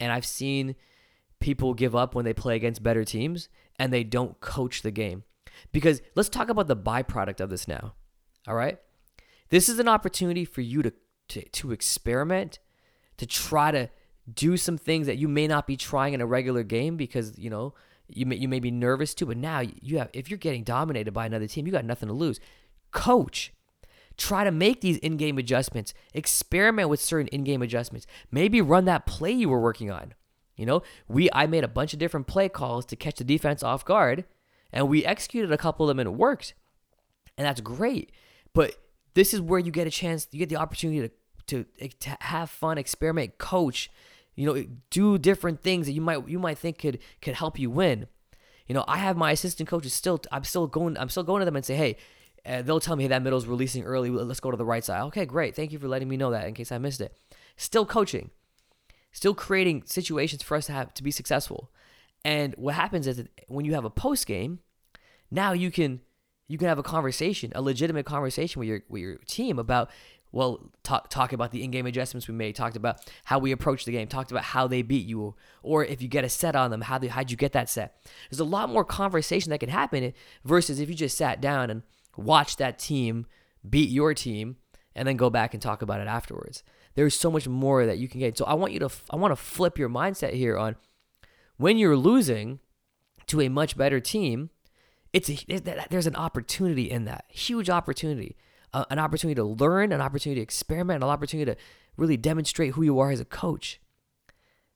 and 0.00 0.12
I've 0.12 0.26
seen– 0.26 0.76
people 1.44 1.74
give 1.74 1.94
up 1.94 2.14
when 2.14 2.24
they 2.24 2.32
play 2.32 2.56
against 2.56 2.82
better 2.82 3.04
teams 3.04 3.50
and 3.78 3.92
they 3.92 4.02
don't 4.02 4.40
coach 4.40 4.80
the 4.80 4.90
game. 4.90 5.24
Because 5.72 6.00
let's 6.14 6.30
talk 6.30 6.48
about 6.48 6.68
the 6.68 6.76
byproduct 6.76 7.38
of 7.38 7.50
this 7.50 7.68
now. 7.68 7.92
All 8.48 8.54
right? 8.54 8.78
This 9.50 9.68
is 9.68 9.78
an 9.78 9.86
opportunity 9.86 10.46
for 10.46 10.62
you 10.62 10.82
to, 10.82 10.92
to, 11.28 11.42
to 11.42 11.72
experiment, 11.72 12.60
to 13.18 13.26
try 13.26 13.70
to 13.72 13.90
do 14.32 14.56
some 14.56 14.78
things 14.78 15.06
that 15.06 15.18
you 15.18 15.28
may 15.28 15.46
not 15.46 15.66
be 15.66 15.76
trying 15.76 16.14
in 16.14 16.22
a 16.22 16.26
regular 16.26 16.62
game 16.62 16.96
because, 16.96 17.38
you 17.38 17.50
know, 17.50 17.74
you 18.08 18.24
may, 18.24 18.36
you 18.36 18.48
may 18.48 18.58
be 18.58 18.70
nervous 18.70 19.12
too, 19.12 19.26
but 19.26 19.36
now 19.36 19.60
you 19.60 19.98
have 19.98 20.08
if 20.14 20.30
you're 20.30 20.38
getting 20.38 20.64
dominated 20.64 21.12
by 21.12 21.26
another 21.26 21.46
team, 21.46 21.66
you 21.66 21.72
got 21.72 21.84
nothing 21.84 22.08
to 22.08 22.14
lose. 22.14 22.40
Coach. 22.90 23.52
Try 24.16 24.44
to 24.44 24.50
make 24.50 24.80
these 24.80 24.98
in-game 24.98 25.38
adjustments. 25.38 25.94
Experiment 26.12 26.88
with 26.88 27.00
certain 27.00 27.28
in-game 27.28 27.62
adjustments. 27.62 28.06
Maybe 28.30 28.60
run 28.60 28.84
that 28.84 29.06
play 29.06 29.32
you 29.32 29.48
were 29.48 29.60
working 29.60 29.90
on. 29.90 30.14
You 30.56 30.66
know, 30.66 30.82
we 31.08 31.28
I 31.32 31.46
made 31.46 31.64
a 31.64 31.68
bunch 31.68 31.92
of 31.92 31.98
different 31.98 32.26
play 32.26 32.48
calls 32.48 32.86
to 32.86 32.96
catch 32.96 33.16
the 33.16 33.24
defense 33.24 33.62
off 33.62 33.84
guard, 33.84 34.24
and 34.72 34.88
we 34.88 35.04
executed 35.04 35.50
a 35.50 35.58
couple 35.58 35.84
of 35.84 35.88
them 35.88 35.98
and 35.98 36.08
it 36.08 36.18
worked. 36.18 36.54
And 37.36 37.44
that's 37.44 37.60
great. 37.60 38.12
But 38.52 38.76
this 39.14 39.34
is 39.34 39.40
where 39.40 39.58
you 39.58 39.72
get 39.72 39.88
a 39.88 39.90
chance, 39.90 40.28
you 40.30 40.38
get 40.38 40.48
the 40.48 40.56
opportunity 40.56 41.08
to 41.08 41.14
to, 41.46 41.66
to 42.00 42.16
have 42.20 42.48
fun, 42.48 42.78
experiment, 42.78 43.36
coach, 43.36 43.90
you 44.34 44.46
know, 44.46 44.64
do 44.90 45.18
different 45.18 45.60
things 45.62 45.86
that 45.86 45.92
you 45.92 46.00
might 46.00 46.28
you 46.28 46.38
might 46.38 46.58
think 46.58 46.78
could 46.78 46.98
could 47.20 47.34
help 47.34 47.58
you 47.58 47.70
win. 47.70 48.06
You 48.66 48.74
know, 48.74 48.84
I 48.88 48.98
have 48.98 49.16
my 49.16 49.32
assistant 49.32 49.68
coaches 49.68 49.92
still 49.92 50.20
I'm 50.32 50.44
still 50.44 50.66
going 50.66 50.96
I'm 50.98 51.08
still 51.08 51.22
going 51.22 51.40
to 51.40 51.44
them 51.44 51.56
and 51.56 51.64
say, 51.64 51.74
"Hey, 51.74 51.96
uh, 52.46 52.62
they'll 52.62 52.80
tell 52.80 52.96
me 52.96 53.04
hey, 53.04 53.08
that 53.08 53.22
middle's 53.22 53.46
releasing 53.46 53.84
early. 53.84 54.10
Let's 54.10 54.40
go 54.40 54.50
to 54.50 54.56
the 54.56 54.64
right 54.64 54.84
side." 54.84 55.02
Okay, 55.04 55.26
great. 55.26 55.54
Thank 55.56 55.72
you 55.72 55.78
for 55.78 55.88
letting 55.88 56.08
me 56.08 56.16
know 56.16 56.30
that 56.30 56.46
in 56.46 56.54
case 56.54 56.72
I 56.72 56.78
missed 56.78 57.00
it. 57.00 57.16
Still 57.56 57.86
coaching 57.86 58.30
still 59.14 59.34
creating 59.34 59.84
situations 59.86 60.42
for 60.42 60.56
us 60.56 60.66
to 60.66 60.72
have 60.72 60.92
to 60.92 61.02
be 61.02 61.10
successful. 61.10 61.70
And 62.24 62.54
what 62.58 62.74
happens 62.74 63.06
is 63.06 63.24
when 63.48 63.64
you 63.64 63.74
have 63.74 63.84
a 63.84 63.90
post 63.90 64.26
game, 64.26 64.58
now 65.30 65.52
you 65.52 65.70
can 65.70 66.00
you 66.46 66.58
can 66.58 66.68
have 66.68 66.78
a 66.78 66.82
conversation, 66.82 67.50
a 67.54 67.62
legitimate 67.62 68.04
conversation 68.04 68.60
with 68.60 68.68
your 68.68 68.82
with 68.88 69.00
your 69.00 69.16
team 69.26 69.58
about 69.58 69.90
well, 70.32 70.72
talk 70.82 71.10
talk 71.10 71.32
about 71.32 71.52
the 71.52 71.62
in-game 71.62 71.86
adjustments 71.86 72.26
we 72.26 72.34
made, 72.34 72.56
talked 72.56 72.76
about 72.76 72.98
how 73.24 73.38
we 73.38 73.52
approached 73.52 73.86
the 73.86 73.92
game, 73.92 74.08
talked 74.08 74.32
about 74.32 74.42
how 74.42 74.66
they 74.66 74.82
beat 74.82 75.06
you, 75.06 75.36
or 75.62 75.84
if 75.84 76.02
you 76.02 76.08
get 76.08 76.24
a 76.24 76.28
set 76.28 76.56
on 76.56 76.72
them, 76.72 76.80
how 76.80 76.98
they, 76.98 77.06
how'd 77.06 77.30
you 77.30 77.36
get 77.36 77.52
that 77.52 77.70
set? 77.70 78.02
There's 78.28 78.40
a 78.40 78.44
lot 78.44 78.68
more 78.68 78.84
conversation 78.84 79.50
that 79.50 79.60
can 79.60 79.68
happen 79.68 80.12
versus 80.44 80.80
if 80.80 80.88
you 80.88 80.96
just 80.96 81.16
sat 81.16 81.40
down 81.40 81.70
and 81.70 81.82
watched 82.16 82.58
that 82.58 82.78
team 82.78 83.26
beat 83.68 83.90
your 83.90 84.14
team 84.14 84.56
and 84.94 85.08
then 85.08 85.16
go 85.16 85.30
back 85.30 85.54
and 85.54 85.62
talk 85.62 85.82
about 85.82 86.00
it 86.00 86.06
afterwards. 86.06 86.62
There's 86.94 87.14
so 87.14 87.30
much 87.30 87.48
more 87.48 87.86
that 87.86 87.98
you 87.98 88.08
can 88.08 88.20
get. 88.20 88.38
So 88.38 88.44
I 88.44 88.54
want 88.54 88.72
you 88.72 88.78
to 88.80 88.90
I 89.10 89.16
want 89.16 89.32
to 89.32 89.36
flip 89.36 89.78
your 89.78 89.88
mindset 89.88 90.32
here 90.34 90.56
on 90.56 90.76
when 91.56 91.78
you're 91.78 91.96
losing 91.96 92.60
to 93.26 93.40
a 93.40 93.48
much 93.48 93.76
better 93.76 94.00
team, 94.00 94.50
it's 95.12 95.30
a, 95.30 95.60
there's 95.90 96.06
an 96.06 96.16
opportunity 96.16 96.90
in 96.90 97.04
that. 97.04 97.24
Huge 97.28 97.70
opportunity. 97.70 98.36
Uh, 98.72 98.84
an 98.90 98.98
opportunity 98.98 99.36
to 99.36 99.44
learn, 99.44 99.92
an 99.92 100.00
opportunity 100.00 100.40
to 100.40 100.42
experiment, 100.42 101.02
an 101.02 101.08
opportunity 101.08 101.52
to 101.52 101.56
really 101.96 102.16
demonstrate 102.16 102.72
who 102.72 102.82
you 102.82 102.98
are 102.98 103.10
as 103.10 103.20
a 103.20 103.24
coach. 103.24 103.80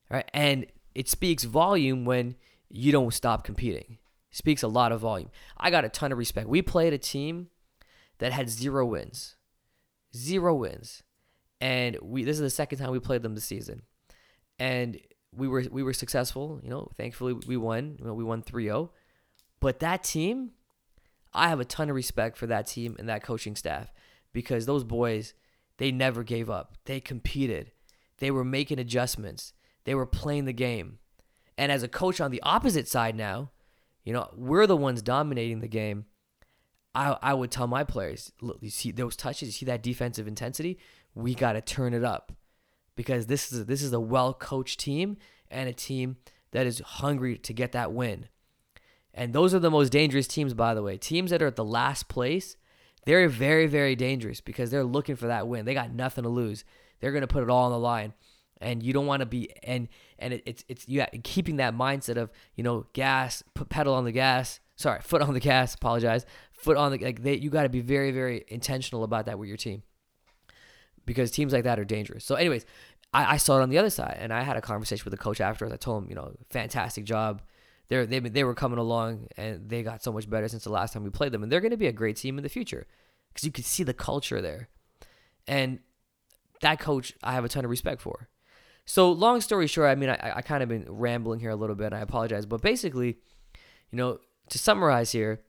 right? 0.09 0.29
And 0.33 0.67
it 0.95 1.09
speaks 1.09 1.45
volume 1.45 2.05
when 2.05 2.37
you 2.69 2.93
don't 2.93 3.13
stop 3.13 3.45
competing. 3.45 3.99
Speaks 4.31 4.63
a 4.63 4.69
lot 4.69 4.93
of 4.93 5.01
volume. 5.01 5.31
I 5.57 5.71
got 5.71 5.85
a 5.85 5.89
ton 5.89 6.13
of 6.13 6.19
respect. 6.19 6.49
We 6.49 6.61
played 6.63 6.93
a 6.93 6.99
team 6.99 7.49
that 8.19 8.33
had 8.33 8.51
zero 8.51 8.85
wins, 8.85 9.37
zero 10.15 10.55
wins, 10.55 11.03
and 11.61 11.97
we. 12.03 12.25
This 12.25 12.37
is 12.37 12.43
the 12.43 12.51
second 12.51 12.79
time 12.79 12.91
we 12.91 13.01
played 13.01 13.23
them 13.23 13.35
this 13.35 13.47
season, 13.47 13.83
and 14.59 15.01
we 15.35 15.49
were 15.49 15.65
we 15.71 15.83
were 15.83 15.93
successful. 15.93 16.61
You 16.63 16.71
know, 16.71 16.91
thankfully 16.97 17.33
we 17.33 17.57
won. 17.57 17.97
You 17.99 18.07
know, 18.07 18.15
we 18.15 18.25
won 18.25 18.43
3-0. 18.43 18.91
But 19.61 19.81
that 19.81 20.05
team, 20.05 20.51
I 21.33 21.49
have 21.49 21.61
a 21.61 21.65
ton 21.65 21.91
of 21.91 21.97
respect 21.97 22.37
for 22.37 22.47
that 22.47 22.67
team 22.67 22.97
and 22.99 23.09
that 23.09 23.23
coaching 23.23 23.57
staff 23.57 23.93
because 24.33 24.67
those 24.67 24.85
boys, 24.85 25.35
they 25.79 25.91
never 25.91 26.23
gave 26.23 26.49
up. 26.49 26.77
They 26.85 27.01
competed. 27.01 27.73
They 28.19 28.31
were 28.31 28.45
making 28.45 28.79
adjustments. 28.79 29.53
They 29.85 29.95
were 29.95 30.07
playing 30.07 30.45
the 30.45 30.53
game. 30.53 30.99
And 31.57 31.73
as 31.73 31.83
a 31.83 31.89
coach 31.89 32.21
on 32.21 32.31
the 32.31 32.43
opposite 32.43 32.89
side 32.89 33.17
now, 33.17 33.51
you 34.09 34.15
know, 34.15 34.31
we're 34.35 34.67
the 34.67 34.75
ones 34.75 35.03
dominating 35.03 35.61
the 35.61 35.69
game. 35.69 36.07
I, 36.95 37.19
I 37.21 37.35
would 37.35 37.51
tell 37.51 37.67
my 37.67 37.85
players, 37.85 38.33
look, 38.41 38.57
you 38.63 38.71
see 38.71 38.91
those 38.91 39.17
touches, 39.17 39.49
you 39.49 39.53
see 39.53 39.67
that 39.67 39.83
defensive 39.83 40.27
intensity, 40.27 40.79
we 41.15 41.35
got 41.35 41.53
to 41.53 41.61
turn 41.61 41.93
it 41.93 42.03
up 42.05 42.33
because 42.97 43.27
this 43.27 43.53
is 43.53 43.61
a, 43.61 43.65
this 43.65 43.83
is 43.83 43.93
a 43.93 44.01
well 44.01 44.33
coached 44.33 44.81
team 44.81 45.19
and 45.51 45.69
a 45.69 45.75
team 45.75 46.17
that 46.53 46.67
is 46.67 46.79
hungry 46.79 47.37
to 47.37 47.53
get 47.53 47.73
that 47.73 47.93
win. 47.93 48.29
And 49.13 49.35
those 49.35 49.53
are 49.53 49.59
the 49.59 49.71
most 49.71 49.93
dangerous 49.93 50.27
teams, 50.27 50.55
by 50.55 50.73
the 50.73 50.83
way. 50.83 50.97
Teams 50.97 51.31
that 51.31 51.43
are 51.43 51.49
at 51.49 51.57
the 51.57 51.63
last 51.63 52.09
place, 52.09 52.57
they're 53.05 53.29
very, 53.29 53.67
very 53.67 53.95
dangerous 53.95 54.41
because 54.41 54.71
they're 54.71 54.85
looking 54.85 55.17
for 55.17 55.27
that 55.27 55.47
win. 55.47 55.67
They 55.67 55.75
got 55.75 55.93
nothing 55.93 56.25
to 56.25 56.31
lose. 56.31 56.65
They're 57.01 57.13
going 57.13 57.21
to 57.21 57.27
put 57.27 57.43
it 57.43 57.51
all 57.51 57.67
on 57.67 57.73
the 57.73 57.79
line. 57.79 58.15
And 58.61 58.83
you 58.83 58.93
don't 58.93 59.07
want 59.07 59.21
to 59.21 59.27
be 59.27 59.51
and 59.63 59.89
and 60.19 60.35
it, 60.35 60.43
it's 60.45 60.65
it's 60.69 60.89
you 60.89 61.05
keeping 61.23 61.57
that 61.57 61.75
mindset 61.75 62.17
of 62.17 62.31
you 62.57 62.65
know 62.65 62.87
gas 62.93 63.43
put 63.55 63.69
pedal 63.69 63.95
on 63.95 64.05
the 64.05 64.13
gas 64.13 64.59
sorry 64.75 65.01
foot 65.01 65.23
on 65.23 65.33
the 65.33 65.41
gas 65.41 65.75
apologize 65.75 66.27
foot 66.51 66.77
on 66.77 66.91
the 66.91 66.99
like 66.99 67.23
they, 67.23 67.37
you 67.37 67.51
got 67.51 67.63
to 67.63 67.69
be 67.69 67.81
very 67.81 68.11
very 68.11 68.45
intentional 68.49 69.05
about 69.05 69.27
that 69.27 69.39
with 69.39 69.49
your 69.49 69.57
team 69.57 69.83
because 71.09 71.31
teams 71.31 71.53
like 71.53 71.65
that 71.65 71.81
are 71.81 71.85
dangerous. 71.85 72.25
So, 72.25 72.37
anyways, 72.37 72.65
I, 73.13 73.35
I, 73.35 73.37
saw 73.39 73.59
it 73.59 73.63
on 73.63 73.71
the 73.71 73.79
other 73.79 73.91
side, 73.91 74.19
and 74.21 74.33
I 74.33 74.43
had 74.43 74.57
a 74.57 74.61
conversation 74.61 75.05
with 75.05 75.13
the 75.13 75.19
coach 75.19 75.41
afterwards. 75.41 75.73
I 75.73 75.79
told 75.79 76.05
him, 76.05 76.11
you 76.11 76.15
know, 76.15 76.35
fantastic 76.51 77.05
job. 77.05 77.43
They're, 77.89 78.05
they 78.05 78.21
they 78.21 78.45
were 78.45 78.55
coming 78.55 78.79
along, 78.79 79.29
and 79.37 79.69
they 79.69 79.83
got 79.83 80.05
so 80.05 80.13
much 80.13 80.29
better 80.29 80.47
since 80.47 80.63
the 80.63 80.71
last 80.71 80.93
time 80.93 81.03
we 81.03 81.11
played 81.11 81.33
them, 81.33 81.43
and 81.43 81.51
they're 81.51 81.63
going 81.63 81.73
to 81.73 81.79
be 81.79 81.87
a 81.87 81.93
great 81.93 82.17
team 82.17 82.37
in 82.37 82.45
the 82.45 82.51
future 82.51 82.87
because 83.29 83.45
you 83.45 83.51
can 83.51 83.65
see 83.65 83.83
the 83.83 83.95
culture 83.95 84.43
there, 84.43 84.69
and 85.49 85.81
that 86.61 86.79
coach 86.79 87.15
I 87.23 87.33
have 87.33 87.45
a 87.45 87.49
ton 87.49 87.65
of 87.65 87.71
respect 87.71 88.03
for. 88.03 88.29
So, 88.89 89.13
long 89.13 89.43
story 89.43 89.67
short, 89.67 89.91
I 89.91 89.97
mean, 89.97 90.09
I, 90.09 90.33
I 90.37 90.41
kind 90.41 90.63
of 90.63 90.71
been 90.71 90.87
rambling 90.89 91.41
here 91.41 91.51
a 91.51 91.57
little 91.57 91.77
bit. 91.77 91.89
and 91.89 91.97
I 91.97 92.01
apologize, 92.01 92.47
but 92.47 92.63
basically, 92.63 93.19
you 93.91 93.99
know, 93.99 94.19
to 94.49 94.59
summarize 94.59 95.13
here, 95.13 95.43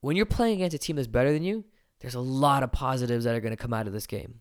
when 0.00 0.16
you're 0.16 0.26
playing 0.26 0.56
against 0.56 0.74
a 0.74 0.78
team 0.78 0.96
that's 0.96 1.06
better 1.06 1.32
than 1.32 1.44
you, 1.44 1.64
there's 2.00 2.16
a 2.16 2.20
lot 2.20 2.64
of 2.64 2.72
positives 2.72 3.24
that 3.24 3.36
are 3.36 3.40
going 3.40 3.52
to 3.52 3.56
come 3.56 3.72
out 3.72 3.86
of 3.86 3.92
this 3.92 4.08
game. 4.08 4.40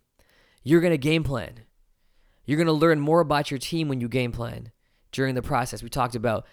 You're 0.64 0.82
going 0.82 0.92
to 0.92 0.98
game 0.98 1.24
plan. 1.24 1.66
You're 2.46 2.58
going 2.58 2.66
to 2.66 2.74
learn 2.74 3.00
more 3.00 3.20
about 3.20 3.52
your 3.52 3.60
team 3.60 3.90
when 3.90 4.02
you 4.02 4.10
game 4.10 4.32
plan 4.32 4.72
during 5.12 5.36
the 5.36 5.44
process. 5.44 5.84
We 5.84 5.90
talked 5.90 6.16
about 6.16 6.48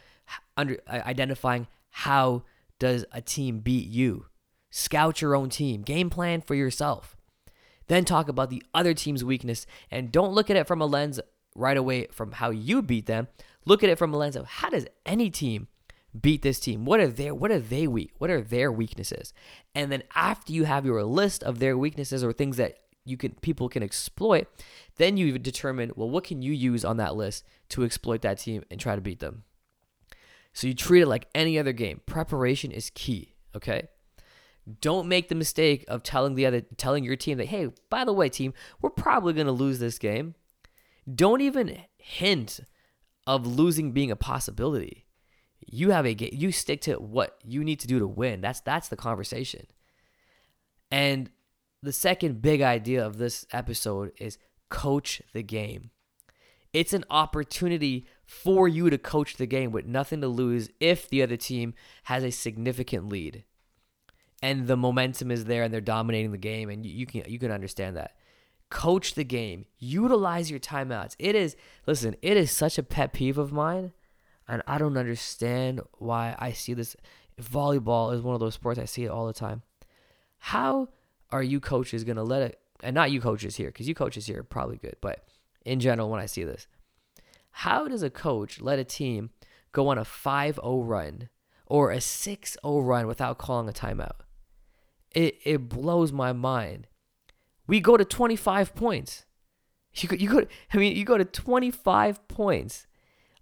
under, 0.58 0.76
uh, 0.87 1.00
identifying 1.06 1.68
how 1.88 2.42
does 2.78 3.06
a 3.12 3.22
team 3.22 3.60
beat 3.60 3.88
you. 3.88 4.26
Scout 4.70 5.22
your 5.22 5.34
own 5.34 5.48
team. 5.48 5.80
Game 5.80 6.10
plan 6.10 6.42
for 6.42 6.54
yourself. 6.54 7.13
Then 7.87 8.05
talk 8.05 8.29
about 8.29 8.51
the 8.51 8.62
other 8.73 8.94
team's 8.94 9.25
weakness 9.25 9.66
and 9.90 10.12
don't 10.12 10.33
look 10.33 10.51
at 10.51 10.57
it 10.57 10.66
from 10.66 10.81
a 10.81 10.87
lens 10.87 11.20
right 11.55 11.77
away 11.77 12.07
from 12.11 12.33
how 12.33 12.51
you 12.51 12.83
beat 12.83 13.07
them. 13.07 13.29
Look 13.64 13.83
at 13.83 13.90
it 13.90 13.99
from 13.99 14.12
a 14.12 14.16
lens 14.16 14.37
of 14.37 14.47
how 14.47 14.70
does 14.70 14.87
any 15.07 15.31
team 15.31 15.68
beat 16.18 16.42
this 16.42 16.61
team? 16.61 16.85
What 16.85 17.01
are 17.01 17.09
their 17.09 17.35
what 17.35 17.51
are 17.51 17.59
they 17.59 17.87
weak? 17.87 18.12
What 18.18 18.31
are 18.31 18.40
their 18.40 18.70
weaknesses? 18.70 19.33
And 19.75 19.90
then 19.90 20.03
after 20.14 20.53
you 20.53 20.64
have 20.64 20.85
your 20.85 21.03
list 21.05 21.42
of 21.42 21.59
their 21.59 21.77
weaknesses 21.77 22.23
or 22.23 22.33
things 22.33 22.57
that 22.57 22.79
you 23.05 23.16
can 23.16 23.33
people 23.42 23.68
can 23.68 23.83
exploit, 23.83 24.47
then 24.97 25.16
you 25.16 25.38
determine, 25.38 25.92
well, 25.97 26.09
what 26.09 26.25
can 26.25 26.42
you 26.42 26.53
use 26.53 26.85
on 26.85 26.97
that 26.97 27.16
list 27.16 27.44
to 27.70 27.85
exploit 27.85 28.23
that 28.23 28.38
team 28.38 28.64
and 28.70 28.81
try 28.81 28.94
to 28.94 29.03
beat 29.03 29.20
them? 29.20 29.44
So 30.53 30.68
you 30.68 30.75
treat 30.75 31.03
it 31.03 31.09
like 31.09 31.29
any 31.35 31.59
other 31.59 31.73
game. 31.73 32.01
Preparation 32.07 32.70
is 32.70 32.90
key, 32.94 33.35
okay? 33.57 33.88
Don't 34.81 35.09
make 35.09 35.29
the 35.29 35.35
mistake 35.35 35.85
of 35.88 36.03
telling 36.03 36.35
the 36.35 36.46
other 36.46 36.62
telling 36.77 37.05
your 37.05 37.16
team 37.16 37.38
that, 37.38 37.48
"Hey, 37.48 37.70
by 37.90 38.05
the 38.05 38.12
way, 38.12 38.29
team, 38.29 38.55
we're 38.81 38.90
probably 38.90 39.33
going 39.33 39.46
to 39.46 39.53
lose 39.53 39.79
this 39.79 39.98
game." 39.98 40.35
Don't 41.12 41.42
even 41.42 41.85
hint 41.98 42.61
of 43.27 43.46
losing 43.46 43.92
being 43.92 44.11
a 44.11 44.16
possibility 44.16 45.05
you 45.66 45.90
have 45.90 46.07
a. 46.07 46.14
You 46.35 46.53
stick 46.53 46.81
to 46.83 46.94
what 46.94 47.38
you 47.44 47.64
need 47.64 47.81
to 47.81 47.87
do 47.87 47.98
to 47.98 48.07
win. 48.07 48.40
That's 48.40 48.61
that's 48.61 48.88
the 48.88 48.96
conversation. 48.96 49.66
And 50.90 51.31
the 51.83 51.92
second 51.92 52.42
big 52.42 52.62
idea 52.62 53.05
of 53.05 53.18
this 53.18 53.46
episode 53.53 54.12
is 54.18 54.38
coach 54.68 55.22
the 55.33 55.42
game. 55.42 55.90
It's 56.72 56.92
an 56.92 57.05
opportunity 57.11 58.07
for 58.27 58.66
you 58.66 58.90
to 58.90 58.98
coach 58.98 59.37
the 59.37 59.46
game 59.46 59.70
with 59.70 59.87
nothing 59.87 60.20
to 60.22 60.29
lose 60.29 60.70
if 60.81 61.09
the 61.09 61.22
other 61.22 61.37
team 61.37 61.74
has 62.05 62.24
a 62.24 62.31
significant 62.31 63.09
lead. 63.09 63.44
And 64.44 64.66
the 64.66 64.76
momentum 64.76 65.30
is 65.30 65.46
there 65.46 65.62
and 65.62 65.72
they're 65.72 65.80
dominating 65.80 66.30
the 66.30 66.37
game 66.37 66.68
and 66.68 66.85
you, 66.85 66.92
you 66.92 67.07
can 67.07 67.22
you 67.26 67.38
can 67.38 67.50
understand 67.50 67.96
that. 67.96 68.14
Coach 68.68 69.14
the 69.14 69.24
game. 69.24 69.64
Utilize 69.78 70.50
your 70.50 70.61
timeouts. 70.61 71.16
It 71.18 71.35
is 71.35 71.57
listen, 71.87 72.14
it 72.20 72.37
is 72.37 72.50
such 72.50 72.76
a 72.76 72.83
pet 72.83 73.14
peeve 73.14 73.38
of 73.38 73.52
mine 73.52 73.94
and 74.46 74.62
I 74.66 74.76
don't 74.76 74.98
understand 74.98 75.80
why 75.96 76.37
I 76.38 76.52
see 76.52 76.74
this. 76.74 76.94
Volleyball 77.40 78.14
is 78.14 78.20
one 78.20 78.35
of 78.35 78.40
those 78.40 78.52
sports 78.52 78.78
I 78.78 78.85
see 78.85 79.04
it 79.04 79.11
all 79.11 79.26
the 79.26 79.33
time. 79.33 79.62
How 80.37 80.90
are 81.30 81.42
you 81.42 81.59
coaches 81.59 82.04
gonna 82.04 82.22
let 82.22 82.42
it? 82.42 82.61
And 82.83 82.94
not 82.94 83.11
you 83.11 83.22
coaches 83.22 83.57
here, 83.57 83.68
because 83.68 83.88
you 83.88 83.94
coaches 83.94 84.26
here 84.26 84.40
are 84.40 84.44
probably 84.44 84.76
good, 84.76 84.96
but 85.00 85.26
in 85.64 85.80
general, 85.80 86.11
when 86.11 86.20
I 86.20 86.26
see 86.26 86.44
this, 86.44 86.66
how 87.50 87.88
does 87.88 88.02
a 88.02 88.11
coach 88.11 88.61
let 88.61 88.78
a 88.78 88.85
team 88.85 89.30
go 89.72 89.88
on 89.88 89.96
a 89.96 90.04
5 90.04 90.57
0 90.57 90.83
run 90.83 91.30
or 91.64 91.90
a 91.90 92.02
6 92.02 92.57
0 92.62 92.80
run 92.80 93.07
without 93.07 93.38
calling 93.38 93.70
a 93.70 93.72
timeout? 93.72 94.23
It, 95.14 95.38
it 95.44 95.68
blows 95.68 96.12
my 96.12 96.33
mind. 96.33 96.87
We 97.66 97.81
go 97.81 97.96
to 97.96 98.05
25 98.05 98.74
points. 98.74 99.24
You 99.94 100.09
go, 100.09 100.16
you 100.16 100.29
go, 100.29 100.46
I 100.72 100.77
mean, 100.77 100.96
you 100.96 101.05
go 101.05 101.16
to 101.16 101.24
25 101.24 102.27
points 102.27 102.87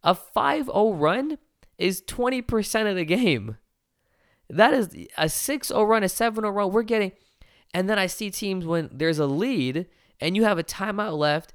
a 0.02 0.14
5 0.14 0.66
0 0.66 0.92
run 0.94 1.38
is 1.78 2.02
20% 2.02 2.90
of 2.90 2.96
the 2.96 3.04
game. 3.04 3.56
That 4.48 4.74
is 4.74 4.88
a 5.16 5.28
6 5.28 5.68
0 5.68 5.84
run, 5.84 6.02
a 6.02 6.08
7 6.08 6.42
0 6.42 6.50
run. 6.50 6.72
We're 6.72 6.82
getting, 6.82 7.12
and 7.72 7.88
then 7.88 7.98
I 7.98 8.06
see 8.06 8.30
teams 8.30 8.66
when 8.66 8.90
there's 8.92 9.18
a 9.18 9.26
lead 9.26 9.86
and 10.20 10.36
you 10.36 10.44
have 10.44 10.58
a 10.58 10.64
timeout 10.64 11.16
left 11.16 11.52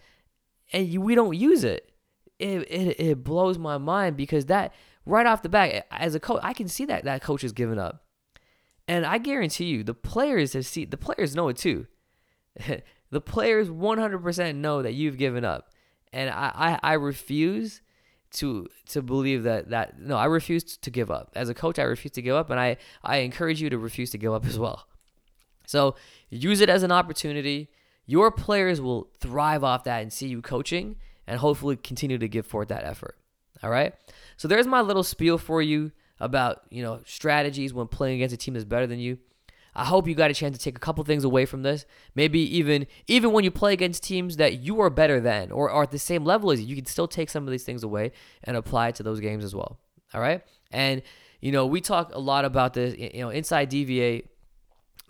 and 0.74 0.88
you, 0.88 1.02
we 1.02 1.16
don't 1.16 1.36
use 1.36 1.64
it. 1.64 1.92
It, 2.40 2.72
it. 2.72 3.00
it 3.00 3.24
blows 3.24 3.58
my 3.58 3.78
mind 3.78 4.16
because 4.16 4.46
that 4.46 4.74
right 5.06 5.26
off 5.26 5.42
the 5.42 5.50
bat, 5.50 5.88
as 5.92 6.16
a 6.16 6.20
coach, 6.20 6.40
I 6.44 6.54
can 6.54 6.68
see 6.68 6.86
that 6.86 7.04
that 7.06 7.22
coach 7.22 7.44
is 7.44 7.52
giving 7.52 7.80
up. 7.80 8.04
And 8.88 9.06
I 9.06 9.18
guarantee 9.18 9.66
you, 9.66 9.84
the 9.84 9.94
players 9.94 10.54
have 10.54 10.66
seen, 10.66 10.90
the 10.90 10.98
players 10.98 11.36
know 11.36 11.50
it 11.50 11.58
too. 11.58 11.88
the 13.12 13.22
players 13.22 13.70
100% 13.70 14.56
know 14.56 14.82
that 14.82 14.94
you've 14.94 15.18
given 15.18 15.44
up. 15.44 15.72
And 16.14 16.30
I, 16.30 16.80
I, 16.84 16.92
I 16.92 16.94
refuse 16.94 17.82
to 18.30 18.68
to 18.90 19.02
believe 19.02 19.44
that 19.44 19.70
that 19.70 20.00
no, 20.00 20.18
I 20.18 20.26
refuse 20.26 20.78
to 20.78 20.92
give 20.92 21.10
up. 21.10 21.32
As 21.36 21.50
a 21.50 21.54
coach, 21.54 21.80
I 21.80 21.84
refuse 21.84 22.12
to 22.14 22.22
give 22.22 22.36
up, 22.36 22.50
and 22.50 22.60
I 22.60 22.78
I 23.04 23.18
encourage 23.18 23.62
you 23.62 23.70
to 23.70 23.78
refuse 23.78 24.12
to 24.12 24.18
give 24.18 24.34
up 24.34 24.46
as 24.52 24.60
well. 24.60 24.88
So 25.66 25.96
use 26.30 26.62
it 26.62 26.70
as 26.70 26.84
an 26.84 26.92
opportunity. 26.92 27.70
Your 28.06 28.32
players 28.32 28.80
will 28.80 29.10
thrive 29.20 29.64
off 29.64 29.84
that 29.84 30.02
and 30.02 30.12
see 30.12 30.28
you 30.28 30.42
coaching, 30.42 30.96
and 31.26 31.40
hopefully 31.40 31.76
continue 31.76 32.18
to 32.18 32.28
give 32.28 32.46
forth 32.46 32.70
that 32.70 32.84
effort. 32.84 33.18
All 33.64 33.70
right. 33.70 33.94
So 34.38 34.48
there's 34.48 34.68
my 34.68 34.82
little 34.82 35.04
spiel 35.04 35.38
for 35.38 35.62
you 35.62 35.92
about 36.20 36.64
you 36.70 36.82
know 36.84 37.02
strategies 37.06 37.74
when 37.74 37.88
playing 37.88 38.16
against 38.16 38.34
a 38.34 38.38
team 38.38 38.54
that's 38.54 38.66
better 38.66 38.88
than 38.88 39.00
you. 39.00 39.18
I 39.76 39.86
hope 39.86 40.08
you 40.08 40.16
got 40.16 40.32
a 40.32 40.34
chance 40.34 40.58
to 40.58 40.64
take 40.64 40.76
a 40.76 40.80
couple 40.80 41.04
things 41.04 41.24
away 41.24 41.46
from 41.46 41.62
this. 41.62 41.86
Maybe 42.16 42.40
even 42.58 42.88
even 43.08 43.32
when 43.32 43.44
you 43.44 43.52
play 43.52 43.74
against 43.74 44.04
teams 44.04 44.38
that 44.38 44.60
you 44.60 44.82
are 44.82 44.90
better 44.90 45.20
than 45.22 45.52
or 45.52 45.70
are 45.70 45.84
at 45.84 45.92
the 45.92 46.00
same 46.00 46.26
level 46.26 46.52
as 46.52 46.60
you, 46.60 46.68
you 46.68 46.76
can 46.76 46.88
still 46.88 47.08
take 47.08 47.30
some 47.30 47.44
of 47.44 47.52
these 47.52 47.64
things 47.64 47.84
away 47.84 48.12
and 48.44 48.58
apply 48.58 48.90
it 48.90 48.96
to 48.96 49.04
those 49.04 49.20
games 49.20 49.44
as 49.44 49.54
well. 49.54 49.80
All 50.14 50.22
right? 50.22 50.42
And 50.72 51.04
you 51.42 51.52
know, 51.52 51.68
we 51.68 51.82
talk 51.82 52.14
a 52.16 52.20
lot 52.20 52.44
about 52.44 52.74
this, 52.74 52.98
you 52.98 53.22
know, 53.22 53.30
inside 53.30 53.70
DVA. 53.70 54.26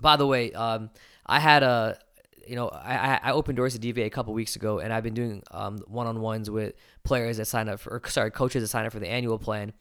By 0.01 0.17
the 0.17 0.27
way, 0.27 0.51
um, 0.51 0.89
I 1.25 1.39
had 1.39 1.63
a 1.63 1.97
you 2.45 2.55
know, 2.55 2.69
I, 2.69 3.19
I 3.21 3.31
opened 3.31 3.57
doors 3.57 3.77
to 3.77 3.79
DVA 3.79 4.05
a 4.05 4.09
couple 4.09 4.33
weeks 4.33 4.55
ago, 4.55 4.79
and 4.79 4.93
I've 4.93 5.03
been 5.03 5.13
doing 5.13 5.43
um, 5.51 5.79
one-on-ones 5.87 6.49
with 6.49 6.75
players 7.03 7.37
that 7.37 7.45
sign 7.45 7.67
up 7.67 7.81
for, 7.81 7.89
or, 7.91 8.09
sorry, 8.09 8.31
coaches 8.31 8.63
that 8.63 8.69
sign 8.69 8.85
up 8.85 8.93
for 8.93 8.99
the 8.99 9.09
annual 9.09 9.37
plan, 9.37 9.73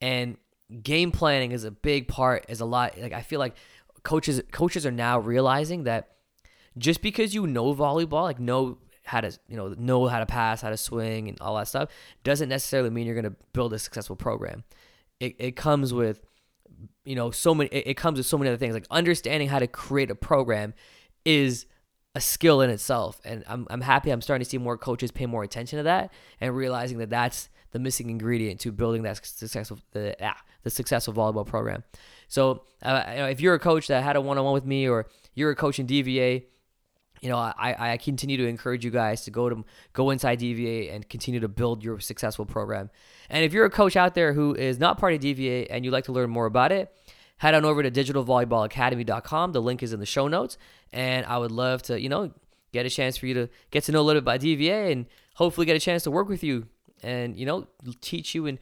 and 0.00 0.36
game 0.82 1.12
planning 1.12 1.52
is 1.52 1.64
a 1.64 1.70
big 1.70 2.08
part. 2.08 2.46
Is 2.48 2.60
a 2.60 2.64
lot. 2.64 2.98
Like 2.98 3.12
I 3.12 3.22
feel 3.22 3.40
like 3.40 3.54
coaches 4.02 4.42
coaches 4.52 4.86
are 4.86 4.92
now 4.92 5.18
realizing 5.18 5.84
that 5.84 6.12
just 6.78 7.02
because 7.02 7.34
you 7.34 7.46
know 7.46 7.74
volleyball, 7.74 8.22
like 8.22 8.40
know 8.40 8.78
how 9.04 9.20
to 9.20 9.36
you 9.48 9.56
know 9.56 9.74
know 9.78 10.06
how 10.06 10.18
to 10.18 10.26
pass, 10.26 10.62
how 10.62 10.70
to 10.70 10.76
swing, 10.76 11.28
and 11.28 11.40
all 11.40 11.56
that 11.56 11.68
stuff 11.68 11.90
doesn't 12.24 12.48
necessarily 12.48 12.90
mean 12.90 13.06
you're 13.06 13.14
going 13.14 13.24
to 13.24 13.36
build 13.52 13.72
a 13.72 13.78
successful 13.78 14.16
program. 14.16 14.64
It 15.20 15.36
it 15.38 15.56
comes 15.56 15.94
with 15.94 16.20
you 17.04 17.14
know 17.14 17.30
so 17.30 17.54
many. 17.54 17.68
It, 17.70 17.88
it 17.88 17.94
comes 17.96 18.18
with 18.18 18.26
so 18.26 18.36
many 18.36 18.50
other 18.50 18.58
things. 18.58 18.74
Like 18.74 18.86
understanding 18.90 19.48
how 19.48 19.58
to 19.58 19.66
create 19.66 20.10
a 20.10 20.14
program 20.14 20.74
is 21.24 21.66
a 22.14 22.20
skill 22.20 22.60
in 22.60 22.70
itself, 22.70 23.20
and 23.24 23.44
I'm 23.48 23.66
I'm 23.70 23.80
happy. 23.80 24.10
I'm 24.10 24.20
starting 24.20 24.44
to 24.44 24.50
see 24.50 24.58
more 24.58 24.76
coaches 24.76 25.10
pay 25.10 25.26
more 25.26 25.42
attention 25.42 25.78
to 25.78 25.84
that 25.84 26.12
and 26.40 26.54
realizing 26.54 26.98
that 26.98 27.10
that's 27.10 27.48
the 27.76 27.82
missing 27.82 28.08
ingredient 28.08 28.58
to 28.60 28.72
building 28.72 29.02
that 29.02 29.22
successful 29.22 29.78
the 29.92 30.16
ah, 30.22 30.40
the 30.62 30.70
successful 30.70 31.12
volleyball 31.12 31.46
program. 31.46 31.84
So 32.26 32.64
uh, 32.82 33.04
if 33.30 33.38
you're 33.42 33.54
a 33.54 33.58
coach 33.58 33.88
that 33.88 34.02
had 34.02 34.16
a 34.16 34.20
one-on-one 34.20 34.54
with 34.54 34.64
me, 34.64 34.88
or 34.88 35.06
you're 35.34 35.50
a 35.50 35.56
coach 35.56 35.78
in 35.78 35.86
DVA 35.86 36.44
you 37.22 37.30
know, 37.30 37.38
I, 37.38 37.92
I 37.92 37.96
continue 37.96 38.36
to 38.36 38.46
encourage 38.46 38.84
you 38.84 38.90
guys 38.90 39.24
to 39.24 39.30
go 39.30 39.48
to 39.48 39.64
go 39.94 40.10
inside 40.10 40.38
DVA 40.38 40.94
and 40.94 41.08
continue 41.08 41.40
to 41.40 41.48
build 41.48 41.82
your 41.82 41.98
successful 41.98 42.44
program. 42.44 42.90
And 43.30 43.42
if 43.42 43.52
you're 43.52 43.64
a 43.64 43.70
coach 43.70 43.96
out 43.96 44.14
there 44.14 44.34
who 44.34 44.54
is 44.54 44.78
not 44.78 44.98
part 44.98 45.14
of 45.14 45.20
DVA 45.20 45.66
and 45.70 45.84
you'd 45.84 45.92
like 45.92 46.04
to 46.04 46.12
learn 46.12 46.30
more 46.30 46.46
about 46.46 46.72
it, 46.72 46.92
head 47.38 47.54
on 47.54 47.64
over 47.64 47.82
to 47.82 47.90
digitalvolleyballacademy.com. 47.90 49.52
The 49.52 49.62
link 49.62 49.82
is 49.82 49.92
in 49.92 50.00
the 50.00 50.06
show 50.06 50.28
notes, 50.28 50.58
and 50.92 51.24
I 51.26 51.38
would 51.38 51.50
love 51.50 51.82
to, 51.84 52.00
you 52.00 52.08
know, 52.08 52.32
get 52.72 52.86
a 52.86 52.90
chance 52.90 53.16
for 53.16 53.26
you 53.26 53.34
to 53.34 53.48
get 53.70 53.84
to 53.84 53.92
know 53.92 54.00
a 54.00 54.02
little 54.02 54.20
bit 54.20 54.36
about 54.36 54.40
DVA 54.40 54.92
and 54.92 55.06
hopefully 55.36 55.64
get 55.64 55.76
a 55.76 55.80
chance 55.80 56.02
to 56.04 56.10
work 56.10 56.28
with 56.28 56.44
you 56.44 56.66
and 57.02 57.36
you 57.36 57.46
know 57.46 57.66
teach 58.00 58.34
you 58.34 58.46
and 58.46 58.58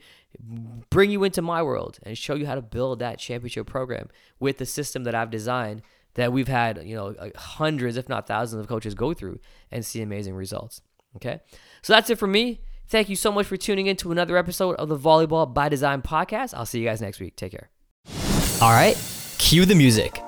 bring 0.89 1.11
you 1.11 1.23
into 1.23 1.41
my 1.41 1.63
world 1.63 1.99
and 2.03 2.17
show 2.17 2.35
you 2.35 2.45
how 2.45 2.55
to 2.55 2.61
build 2.61 2.99
that 2.99 3.19
championship 3.19 3.67
program 3.67 4.09
with 4.39 4.57
the 4.57 4.65
system 4.65 5.03
that 5.05 5.15
I've 5.15 5.29
designed 5.29 5.81
that 6.15 6.31
we've 6.31 6.47
had, 6.47 6.81
you 6.83 6.95
know, 6.95 7.13
hundreds, 7.35 7.97
if 7.97 8.09
not 8.09 8.27
thousands 8.27 8.61
of 8.61 8.67
coaches 8.67 8.95
go 8.95 9.13
through 9.13 9.39
and 9.71 9.85
see 9.85 10.01
amazing 10.01 10.33
results. 10.33 10.81
Okay. 11.17 11.39
So 11.81 11.93
that's 11.93 12.09
it 12.09 12.17
for 12.17 12.27
me. 12.27 12.61
Thank 12.87 13.09
you 13.09 13.15
so 13.15 13.31
much 13.31 13.47
for 13.47 13.57
tuning 13.57 13.87
in 13.87 13.95
to 13.97 14.11
another 14.11 14.37
episode 14.37 14.75
of 14.75 14.89
the 14.89 14.97
Volleyball 14.97 15.51
by 15.51 15.69
Design 15.69 16.01
podcast. 16.01 16.53
I'll 16.53 16.65
see 16.65 16.79
you 16.79 16.85
guys 16.85 17.01
next 17.01 17.19
week. 17.19 17.35
Take 17.35 17.51
care. 17.51 17.69
All 18.61 18.71
right. 18.71 18.95
Cue 19.37 19.65
the 19.65 19.75
music. 19.75 20.24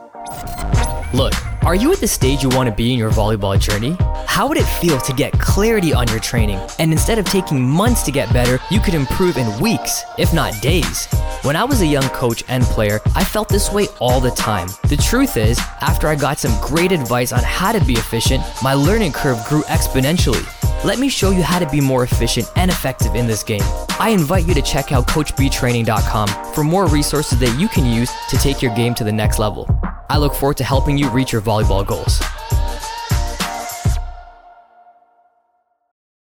Look, 1.13 1.33
are 1.63 1.73
you 1.75 1.93
at 1.93 1.99
the 1.99 2.07
stage 2.07 2.43
you 2.43 2.49
want 2.49 2.69
to 2.69 2.75
be 2.75 2.91
in 2.91 2.99
your 2.99 3.11
volleyball 3.11 3.57
journey? 3.57 3.95
How 4.27 4.45
would 4.45 4.57
it 4.57 4.65
feel 4.65 4.99
to 4.99 5.13
get 5.13 5.31
clarity 5.39 5.93
on 5.93 6.05
your 6.09 6.19
training 6.19 6.59
and 6.79 6.91
instead 6.91 7.17
of 7.17 7.23
taking 7.23 7.65
months 7.65 8.03
to 8.03 8.11
get 8.11 8.31
better, 8.33 8.59
you 8.69 8.81
could 8.81 8.93
improve 8.93 9.37
in 9.37 9.61
weeks, 9.61 10.03
if 10.17 10.33
not 10.33 10.61
days? 10.61 11.07
When 11.43 11.55
I 11.55 11.63
was 11.63 11.79
a 11.79 11.85
young 11.85 12.09
coach 12.09 12.43
and 12.49 12.61
player, 12.63 12.99
I 13.15 13.23
felt 13.23 13.47
this 13.47 13.71
way 13.71 13.87
all 13.99 14.19
the 14.19 14.31
time. 14.31 14.67
The 14.89 14.97
truth 14.97 15.37
is, 15.37 15.57
after 15.79 16.09
I 16.09 16.15
got 16.15 16.39
some 16.39 16.59
great 16.61 16.91
advice 16.91 17.31
on 17.31 17.41
how 17.41 17.71
to 17.71 17.83
be 17.85 17.93
efficient, 17.93 18.43
my 18.61 18.73
learning 18.73 19.13
curve 19.13 19.41
grew 19.47 19.61
exponentially. 19.63 20.45
Let 20.83 20.99
me 20.99 21.07
show 21.07 21.31
you 21.31 21.41
how 21.41 21.59
to 21.59 21.69
be 21.69 21.79
more 21.79 22.03
efficient 22.03 22.51
and 22.57 22.69
effective 22.69 23.15
in 23.15 23.27
this 23.27 23.43
game. 23.43 23.63
I 23.97 24.09
invite 24.09 24.45
you 24.45 24.53
to 24.53 24.61
check 24.61 24.91
out 24.91 25.07
CoachBTraining.com 25.07 26.53
for 26.53 26.65
more 26.65 26.85
resources 26.87 27.39
that 27.39 27.57
you 27.57 27.69
can 27.69 27.85
use 27.85 28.11
to 28.29 28.37
take 28.37 28.61
your 28.61 28.75
game 28.75 28.93
to 28.95 29.05
the 29.05 29.11
next 29.11 29.39
level. 29.39 29.67
I 30.09 30.17
look 30.17 30.33
forward 30.33 30.57
to 30.57 30.63
helping 30.63 30.97
you 30.97 31.09
reach 31.09 31.33
your 31.33 31.41
volleyball 31.41 31.85
goals. 31.85 32.21